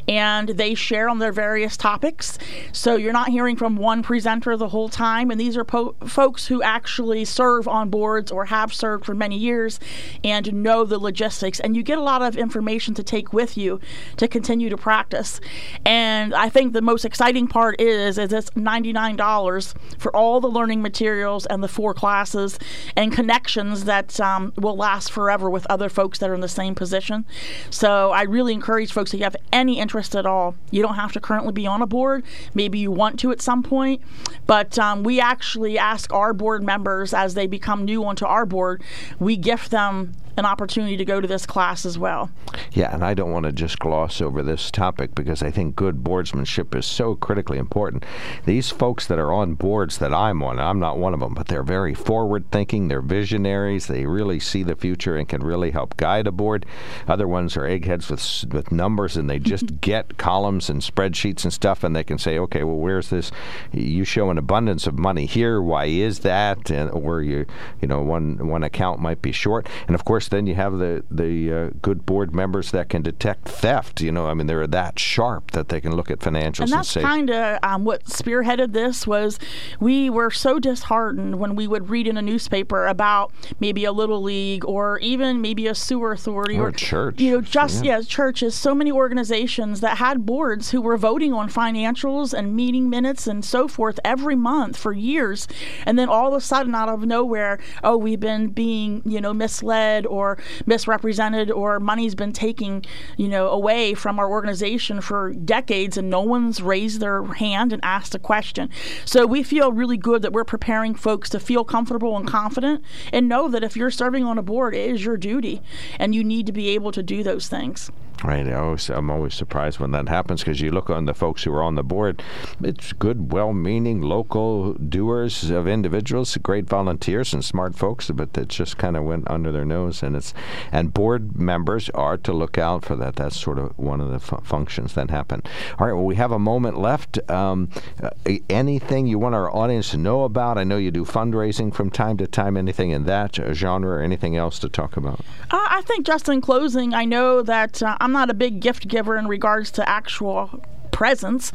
and 0.09 0.51
they 0.51 0.75
share 0.75 1.09
on 1.09 1.19
their 1.19 1.33
various 1.33 1.77
topics. 1.77 2.39
So 2.73 2.97
you're 2.97 3.13
not 3.13 3.29
hearing 3.29 3.57
from 3.57 3.77
one 3.77 4.03
presenter 4.03 4.57
the 4.57 4.69
whole 4.69 4.89
time, 4.89 5.31
and 5.31 5.41
these 5.41 5.57
are 5.57 5.65
po- 5.65 5.95
folks 6.07 6.47
who 6.47 6.63
actually 6.63 7.25
serve 7.25 7.69
on 7.69 7.91
board 7.91 8.10
boards 8.11 8.33
or 8.33 8.47
have 8.47 8.75
served 8.75 9.05
for 9.05 9.15
many 9.15 9.37
years 9.37 9.79
and 10.25 10.53
know 10.53 10.85
the 10.85 10.99
logistics. 10.99 11.61
And 11.61 11.77
you 11.77 11.85
get 11.85 11.97
a 11.97 12.03
lot 12.03 12.23
of 12.23 12.37
information 12.37 12.93
to 12.95 13.05
take 13.05 13.33
with 13.33 13.57
you 13.57 13.79
to 14.17 14.27
continue 14.27 14.69
to 14.69 14.77
practice. 14.77 15.41
And 15.87 16.35
I 16.35 16.49
think 16.49 16.73
the 16.73 16.83
most 16.83 17.05
exciting 17.05 17.47
part 17.47 17.81
is 17.81 18.19
is 18.19 18.33
it's 18.33 18.51
$99 18.51 19.75
for 19.99 20.17
all 20.17 20.41
the 20.41 20.49
learning 20.49 20.83
materials 20.83 21.47
and 21.47 21.63
the 21.63 21.69
four 21.69 21.95
classes 21.95 22.59
and 22.97 23.13
connections 23.13 23.85
that 23.85 24.19
um, 24.19 24.53
will 24.57 24.77
last 24.77 25.13
forever 25.13 25.49
with 25.49 25.65
other 25.71 25.89
folks 25.89 26.19
that 26.19 26.29
are 26.29 26.35
in 26.35 26.41
the 26.41 26.49
same 26.49 26.75
position. 26.75 27.25
So 27.71 28.11
I 28.11 28.23
really 28.23 28.53
encourage 28.55 28.93
folks 28.93 29.15
if 29.15 29.21
you 29.21 29.25
have 29.25 29.37
any 29.53 29.79
interest 29.79 30.17
at 30.17 30.27
all, 30.27 30.57
you 30.73 30.83
don't 30.83 30.97
have 30.97 31.13
to 31.13 31.21
currently 31.21 31.53
be 31.53 31.67
on 31.69 31.81
a 31.81 31.87
board. 31.87 32.25
Maybe 32.55 32.81
you 32.81 32.91
want 32.91 33.21
to 33.21 33.31
at 33.31 33.41
some 33.41 33.63
point, 33.63 34.03
but 34.49 34.79
um, 34.81 35.05
we 35.05 35.21
actually 35.21 35.79
ask 35.79 36.13
our 36.13 36.33
board 36.33 36.65
members 36.65 37.15
as 37.15 37.35
they 37.35 37.47
become 37.47 37.85
new 37.85 38.00
onto 38.05 38.25
our 38.25 38.47
board, 38.47 38.83
we 39.19 39.37
gift 39.37 39.71
them 39.71 40.13
an 40.37 40.47
opportunity 40.47 40.97
to 40.97 41.05
go 41.05 41.21
to 41.21 41.29
this 41.29 41.47
class 41.47 41.85
as 41.85 41.99
well. 41.99 42.31
Yeah, 42.73 42.93
and 42.95 43.05
I 43.05 43.15
don't 43.15 43.33
want 43.33 43.47
to 43.47 43.53
just 43.53 43.79
gloss 43.79 44.21
over 44.21 44.43
this 44.43 44.71
topic 44.71 45.15
because 45.15 45.43
I 45.43 45.51
think 45.51 45.77
good 45.77 46.03
boardsmanship 46.05 46.75
is 46.75 46.87
so 46.87 47.15
critically 47.15 47.59
important. 47.59 48.05
These 48.47 48.71
folks 48.71 49.07
that 49.07 49.19
are 49.19 49.33
on 49.33 49.55
boards 49.55 49.99
that 49.99 50.15
I'm 50.15 50.43
on, 50.43 50.59
I'm 50.59 50.79
not 50.79 50.99
one 50.99 51.15
of 51.15 51.21
them, 51.21 51.35
but 51.35 51.49
they're 51.49 51.63
very 51.63 51.95
forward 51.95 52.51
thinking, 52.51 52.89
they're 52.89 53.03
visionaries, 53.03 53.87
they 53.87 54.07
really 54.07 54.41
see 54.41 54.63
the 54.63 54.77
future 54.77 55.17
and 55.17 55.29
can 55.29 55.43
really 55.43 55.71
help 55.71 55.97
guide 55.97 56.27
a 56.27 56.33
board. 56.33 56.67
Other 57.09 57.29
ones 57.29 57.57
are 57.57 57.67
eggheads 57.67 58.11
with 58.11 58.21
with 58.53 58.73
numbers 58.73 59.17
and 59.17 59.29
they 59.29 59.39
just 59.51 59.81
get 59.81 60.17
columns 60.19 60.71
and 60.71 60.81
spreadsheets 60.81 61.45
and 61.45 61.53
stuff 61.53 61.85
and 61.85 61.95
they 61.95 62.05
can 62.05 62.19
say, 62.19 62.39
"Okay, 62.39 62.65
well 62.65 62.77
where's 62.77 63.11
this 63.11 63.31
you 63.73 64.05
show 64.05 64.31
an 64.31 64.39
abundance 64.39 64.87
of 64.87 64.99
money 64.99 65.27
here, 65.27 65.61
why 65.61 65.87
is 65.87 66.21
that?" 66.21 66.71
and 66.71 66.91
or 66.91 67.23
you 67.23 67.47
you 67.81 67.89
know, 67.89 68.01
one 68.01 68.49
one 68.49 68.63
account 68.63 69.01
might 69.01 69.23
be 69.23 69.33
short. 69.33 69.69
And 69.87 69.95
of 69.95 70.05
course 70.05 70.20
then 70.29 70.47
you 70.47 70.55
have 70.55 70.79
the 70.79 71.05
the 71.11 71.53
uh, 71.53 71.71
good 71.83 72.07
board 72.07 72.35
members 72.35 72.71
that 72.71 72.89
can 72.89 73.03
detect 73.03 73.49
theft. 73.49 74.01
You 74.01 74.13
know, 74.13 74.27
I 74.27 74.35
mean, 74.35 74.47
they're 74.47 74.67
that 74.67 74.99
sharp 74.99 75.53
that 75.53 75.69
they 75.69 75.81
can 75.81 75.97
look 75.97 76.11
at 76.11 76.19
financials 76.19 76.65
and, 76.65 76.75
and 76.75 76.87
say. 76.87 77.03
kind 77.03 77.31
of 77.31 77.59
um, 77.63 77.85
what 77.85 78.05
spearheaded 78.05 78.73
this 78.73 79.07
was 79.07 79.39
we 79.79 80.11
were 80.11 80.31
so 80.31 80.59
disheartened 80.59 81.39
when 81.39 81.57
we 81.57 81.67
would 81.67 81.91
read 81.91 82.07
in 82.07 82.17
a 82.17 82.23
newspaper 82.23 82.87
about 82.87 83.33
maybe 83.59 83.85
a 83.85 83.93
little 83.93 84.23
league 84.23 84.65
or 84.65 84.99
even 85.01 85.41
maybe 85.41 85.67
a 85.67 85.75
sewer 85.75 86.13
authority 86.13 86.57
or, 86.57 86.69
or 86.69 86.73
church. 86.73 87.21
You 87.21 87.33
know, 87.33 87.41
just 87.41 87.85
yeah. 87.85 87.99
yeah, 87.99 88.03
churches. 88.03 88.55
So 88.55 88.75
many 88.75 88.93
organizations 88.93 89.81
that 89.81 89.99
had 89.99 90.27
boards 90.27 90.71
who 90.71 90.81
were 90.81 90.97
voting 90.97 91.33
on 91.33 91.49
financials 91.49 92.33
and 92.33 92.55
meeting 92.55 92.91
minutes 92.91 93.27
and 93.27 93.45
so 93.45 93.69
forth 93.69 93.99
every 94.05 94.37
month 94.37 94.77
for 94.77 94.93
years, 94.93 95.49
and 95.87 95.99
then 95.99 96.09
all 96.09 96.29
of 96.29 96.35
a 96.35 96.41
sudden, 96.41 96.75
out 96.75 96.89
of 96.89 97.05
nowhere, 97.05 97.59
oh, 97.83 97.97
we've 97.97 98.21
been 98.21 98.49
being 98.49 99.03
you 99.05 99.21
know 99.21 99.33
misled 99.33 100.07
or 100.11 100.39
misrepresented 100.67 101.51
or 101.51 101.81
money's 101.81 102.15
been 102.15 102.33
taken, 102.33 102.83
you 103.17 103.29
know, 103.29 103.49
away 103.49 103.95
from 103.95 104.19
our 104.19 104.29
organization 104.29 105.01
for 105.01 105.33
decades 105.33 105.97
and 105.97 106.11
no 106.11 106.21
one's 106.21 106.61
raised 106.61 107.01
their 107.01 107.25
hand 107.25 107.73
and 107.73 107.85
asked 107.85 108.15
a 108.15 108.19
question. 108.19 108.69
So 109.05 109.27
we 109.27 109.43
feel 109.43 109.73
really 109.73 109.97
good 109.97 110.23
that 110.23 110.33
we're 110.33 110.45
preparing 110.45 110.95
folks 110.95 111.31
to 111.31 111.41
feel 111.41 111.65
comfortable 111.65 112.17
and 112.17 112.27
confident 112.27 112.83
and 113.13 113.29
know 113.29 113.49
that 113.49 113.65
if 113.65 113.77
you're 113.77 113.91
serving 113.91 114.25
on 114.25 114.39
a 114.39 114.43
board, 114.43 114.75
it 114.75 114.91
is 114.91 115.05
your 115.05 115.17
duty 115.17 115.63
and 115.99 116.15
you 116.15 116.25
need 116.25 116.47
to 116.47 116.53
be 116.53 116.71
able 116.71 116.93
to 116.93 117.03
do 117.03 117.23
those 117.23 117.49
things. 117.49 117.91
Right. 118.23 118.47
I 118.47 118.53
always, 118.53 118.91
I'm 118.91 119.11
always 119.11 119.35
surprised 119.35 119.81
when 119.81 119.93
that 119.93 120.09
happens 120.09 120.43
because 120.43 120.61
you 120.61 120.71
look 120.71 120.91
on 120.91 121.07
the 121.07 121.15
folks 121.15 121.43
who 121.43 121.55
are 121.55 121.63
on 121.63 121.75
the 121.75 121.83
board. 121.83 122.23
It's 122.63 122.93
good, 122.93 123.33
well-meaning 123.33 124.03
local 124.03 124.75
doers 124.75 125.51
of 125.51 125.67
individuals, 125.67 126.37
great 126.37 126.67
volunteers 126.67 127.33
and 127.33 127.43
smart 127.43 127.75
folks, 127.75 128.11
but 128.11 128.35
that 128.35 128.49
just 128.49 128.77
kind 128.77 128.97
of 128.97 129.05
went 129.05 129.31
under 129.31 129.51
their 129.51 129.65
nose. 129.65 130.03
And 130.03 130.15
it's 130.17 130.35
and 130.71 130.93
board 130.93 131.39
members 131.39 131.89
are 131.91 132.19
to 132.19 132.33
look 132.33 132.59
out 132.59 132.85
for 132.85 132.95
that. 132.97 133.17
That's 133.17 133.41
sort 133.41 133.59
of 133.59 133.79
one 133.79 134.03
of 134.03 134.11
the 134.11 134.19
fu- 134.19 134.43
functions 134.45 134.93
that 134.95 135.11
happen. 135.11 135.43
All 135.79 135.87
right. 135.87 135.95
Well, 135.95 136.05
we 136.05 136.17
have 136.17 136.33
a 136.33 136.39
moment 136.39 136.79
left. 136.79 137.19
Um, 137.31 137.71
uh, 138.03 138.11
anything 138.51 139.07
you 139.07 139.19
want 139.19 139.35
our 139.35 139.55
audience 139.55 139.93
to 139.93 139.97
know 139.97 140.25
about? 140.25 140.59
I 140.59 140.65
know 140.65 140.77
you 140.77 140.91
do 140.91 141.07
fundraising 141.07 141.73
from 141.73 141.89
time 141.89 142.19
to 142.19 142.27
time. 142.27 142.59
Anything 142.59 142.91
in 142.91 143.07
that 143.07 143.39
genre 143.53 143.93
or 143.93 144.03
anything 144.03 144.37
else 144.37 144.59
to 144.59 144.69
talk 144.69 144.99
about? 144.99 145.21
Uh, 145.51 145.67
I 145.71 145.83
think 145.87 146.05
just 146.05 146.29
in 146.29 146.43
closing, 146.43 146.93
I 146.93 147.07
know 147.07 147.41
that 147.43 147.83
uh, 147.83 147.97
I'm 148.01 148.10
I'm 148.11 148.15
not 148.15 148.29
a 148.29 148.35
big 148.35 148.59
gift 148.59 148.89
giver 148.89 149.17
in 149.17 149.29
regards 149.29 149.71
to 149.71 149.89
actual 149.89 150.61
presents. 151.01 151.51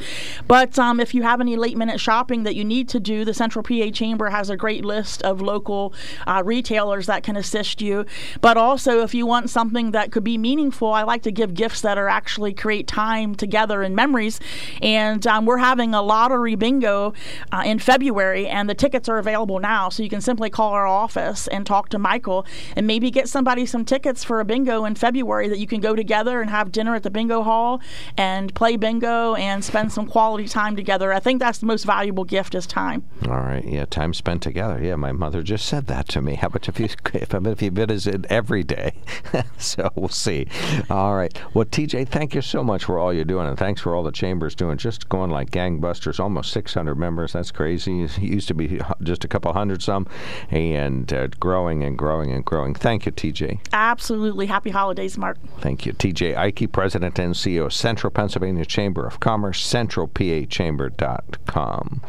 But 0.48 0.80
um, 0.80 1.00
if 1.00 1.14
you 1.14 1.22
have 1.22 1.40
any 1.40 1.56
late 1.56 1.78
minute 1.78 2.00
shopping 2.00 2.42
that 2.46 2.56
you 2.56 2.66
need 2.66 2.90
to 2.90 3.00
do, 3.00 3.24
the 3.24 3.32
Central 3.32 3.62
PA 3.62 3.92
Chamber 3.92 4.32
has 4.32 4.50
a 4.50 4.58
great 4.58 4.84
list 4.84 5.22
of 5.22 5.40
local 5.40 5.94
uh, 6.26 6.42
retailers 6.44 7.06
that 7.06 7.22
can 7.22 7.38
assist 7.38 7.80
you. 7.80 8.08
But 8.42 8.58
also, 8.58 9.04
if 9.04 9.14
you 9.14 9.28
want 9.28 9.52
something 9.52 9.92
that 9.92 10.12
could 10.12 10.24
be 10.24 10.40
meaningful, 10.40 10.92
I 10.92 11.04
like 11.04 11.22
to 11.22 11.32
give 11.32 11.54
gifts 11.54 11.82
that 11.82 11.96
are 11.96 12.10
actually 12.10 12.56
create 12.56 12.88
time 12.88 13.36
together 13.36 13.84
and 13.84 13.96
memories. 13.96 14.40
And 14.82 15.28
um, 15.28 15.46
we're 15.46 15.60
having 15.60 15.94
a 15.94 16.02
lottery 16.02 16.56
bingo 16.56 17.14
uh, 17.52 17.62
in 17.68 17.78
February, 17.78 18.48
and 18.48 18.68
the 18.68 18.74
tickets 18.74 19.08
are 19.08 19.20
available 19.20 19.60
now. 19.60 19.90
So 19.90 20.02
you 20.02 20.10
can 20.10 20.22
simply 20.22 20.50
call 20.50 20.72
our 20.72 20.88
office 20.88 21.48
and 21.50 21.68
talk 21.68 21.90
to 21.90 22.00
Michael 22.00 22.48
and 22.76 22.88
maybe 22.88 23.12
get 23.12 23.30
somebody 23.30 23.68
some 23.68 23.86
tickets 23.86 24.24
for 24.24 24.40
a 24.40 24.46
bingo 24.46 24.86
in 24.86 24.96
February 24.96 25.50
that 25.50 25.60
you 25.60 25.68
can 25.68 25.82
go 25.82 25.96
together 25.96 26.42
and 26.42 26.50
have 26.50 26.72
dinner 26.72 26.96
at 26.96 27.04
the 27.04 27.12
bingo 27.12 27.44
hall 27.44 27.80
and 28.18 28.52
play 28.56 28.76
bingo 28.76 29.35
go 29.36 29.42
and 29.42 29.64
spend 29.64 29.92
some 29.92 30.08
quality 30.08 30.48
time 30.48 30.76
together. 30.76 31.14
I 31.14 31.20
think 31.20 31.40
that's 31.40 31.60
the 31.60 31.66
most 31.66 31.86
valuable 31.86 32.24
gift 32.24 32.56
is 32.56 32.66
time. 32.66 33.04
All 33.28 33.40
right. 33.40 33.66
Yeah, 33.66 33.86
time 33.86 34.14
spent 34.14 34.42
together. 34.42 34.82
Yeah, 34.82 34.96
my 34.96 35.12
mother 35.12 35.44
just 35.44 35.66
said 35.66 35.88
that 35.88 36.08
to 36.10 36.22
me. 36.22 36.36
How 36.36 36.48
about 36.48 36.68
if 36.68 36.80
you 36.80 36.86
if, 37.14 37.34
if 37.34 37.62
you 37.62 37.72
visit 37.72 38.26
every 38.30 38.64
day? 38.64 38.94
so 39.58 39.90
we'll 39.96 40.10
see. 40.10 40.48
All 40.90 41.16
right. 41.16 41.38
Well, 41.54 41.66
TJ, 41.66 42.08
thank 42.08 42.36
you 42.36 42.42
so 42.42 42.64
much 42.64 42.86
for 42.86 43.00
all 43.00 43.14
you're 43.14 43.26
doing, 43.26 43.48
and 43.48 43.58
thanks 43.58 43.82
for 43.82 43.96
all 43.96 44.04
the 44.04 44.12
chambers 44.12 44.56
doing. 44.56 44.78
Just 44.78 45.10
going 45.10 45.32
like 45.32 45.52
gangbusters. 45.52 46.20
Almost 46.20 46.52
600 46.52 46.96
members. 46.96 47.34
That's 47.34 47.52
crazy. 47.52 48.04
It 48.04 48.18
used 48.20 48.48
to 48.48 48.54
be 48.54 48.80
just 49.04 49.24
a 49.24 49.28
couple 49.28 49.52
hundred 49.54 49.82
some, 49.82 50.08
and 50.50 51.12
uh, 51.12 51.28
growing 51.40 51.84
and 51.84 51.98
growing 51.98 52.32
and 52.32 52.46
growing. 52.46 52.74
Thank 52.74 53.06
you, 53.06 53.12
TJ. 53.12 53.60
Absolutely. 53.74 54.46
Happy 54.46 54.70
holidays, 54.70 55.18
Mark. 55.18 55.38
Thank 55.60 55.86
you, 55.86 55.94
TJ 55.94 56.36
Aikey, 56.36 56.72
President 56.72 57.20
and 57.20 57.34
CEO 57.34 57.66
of 57.66 57.74
Central 57.74 58.12
Pennsylvania 58.12 58.66
Chamber 58.66 59.06
of 59.06 59.20
Commerce, 59.26 59.66
centralpachamber.com. 59.66 62.02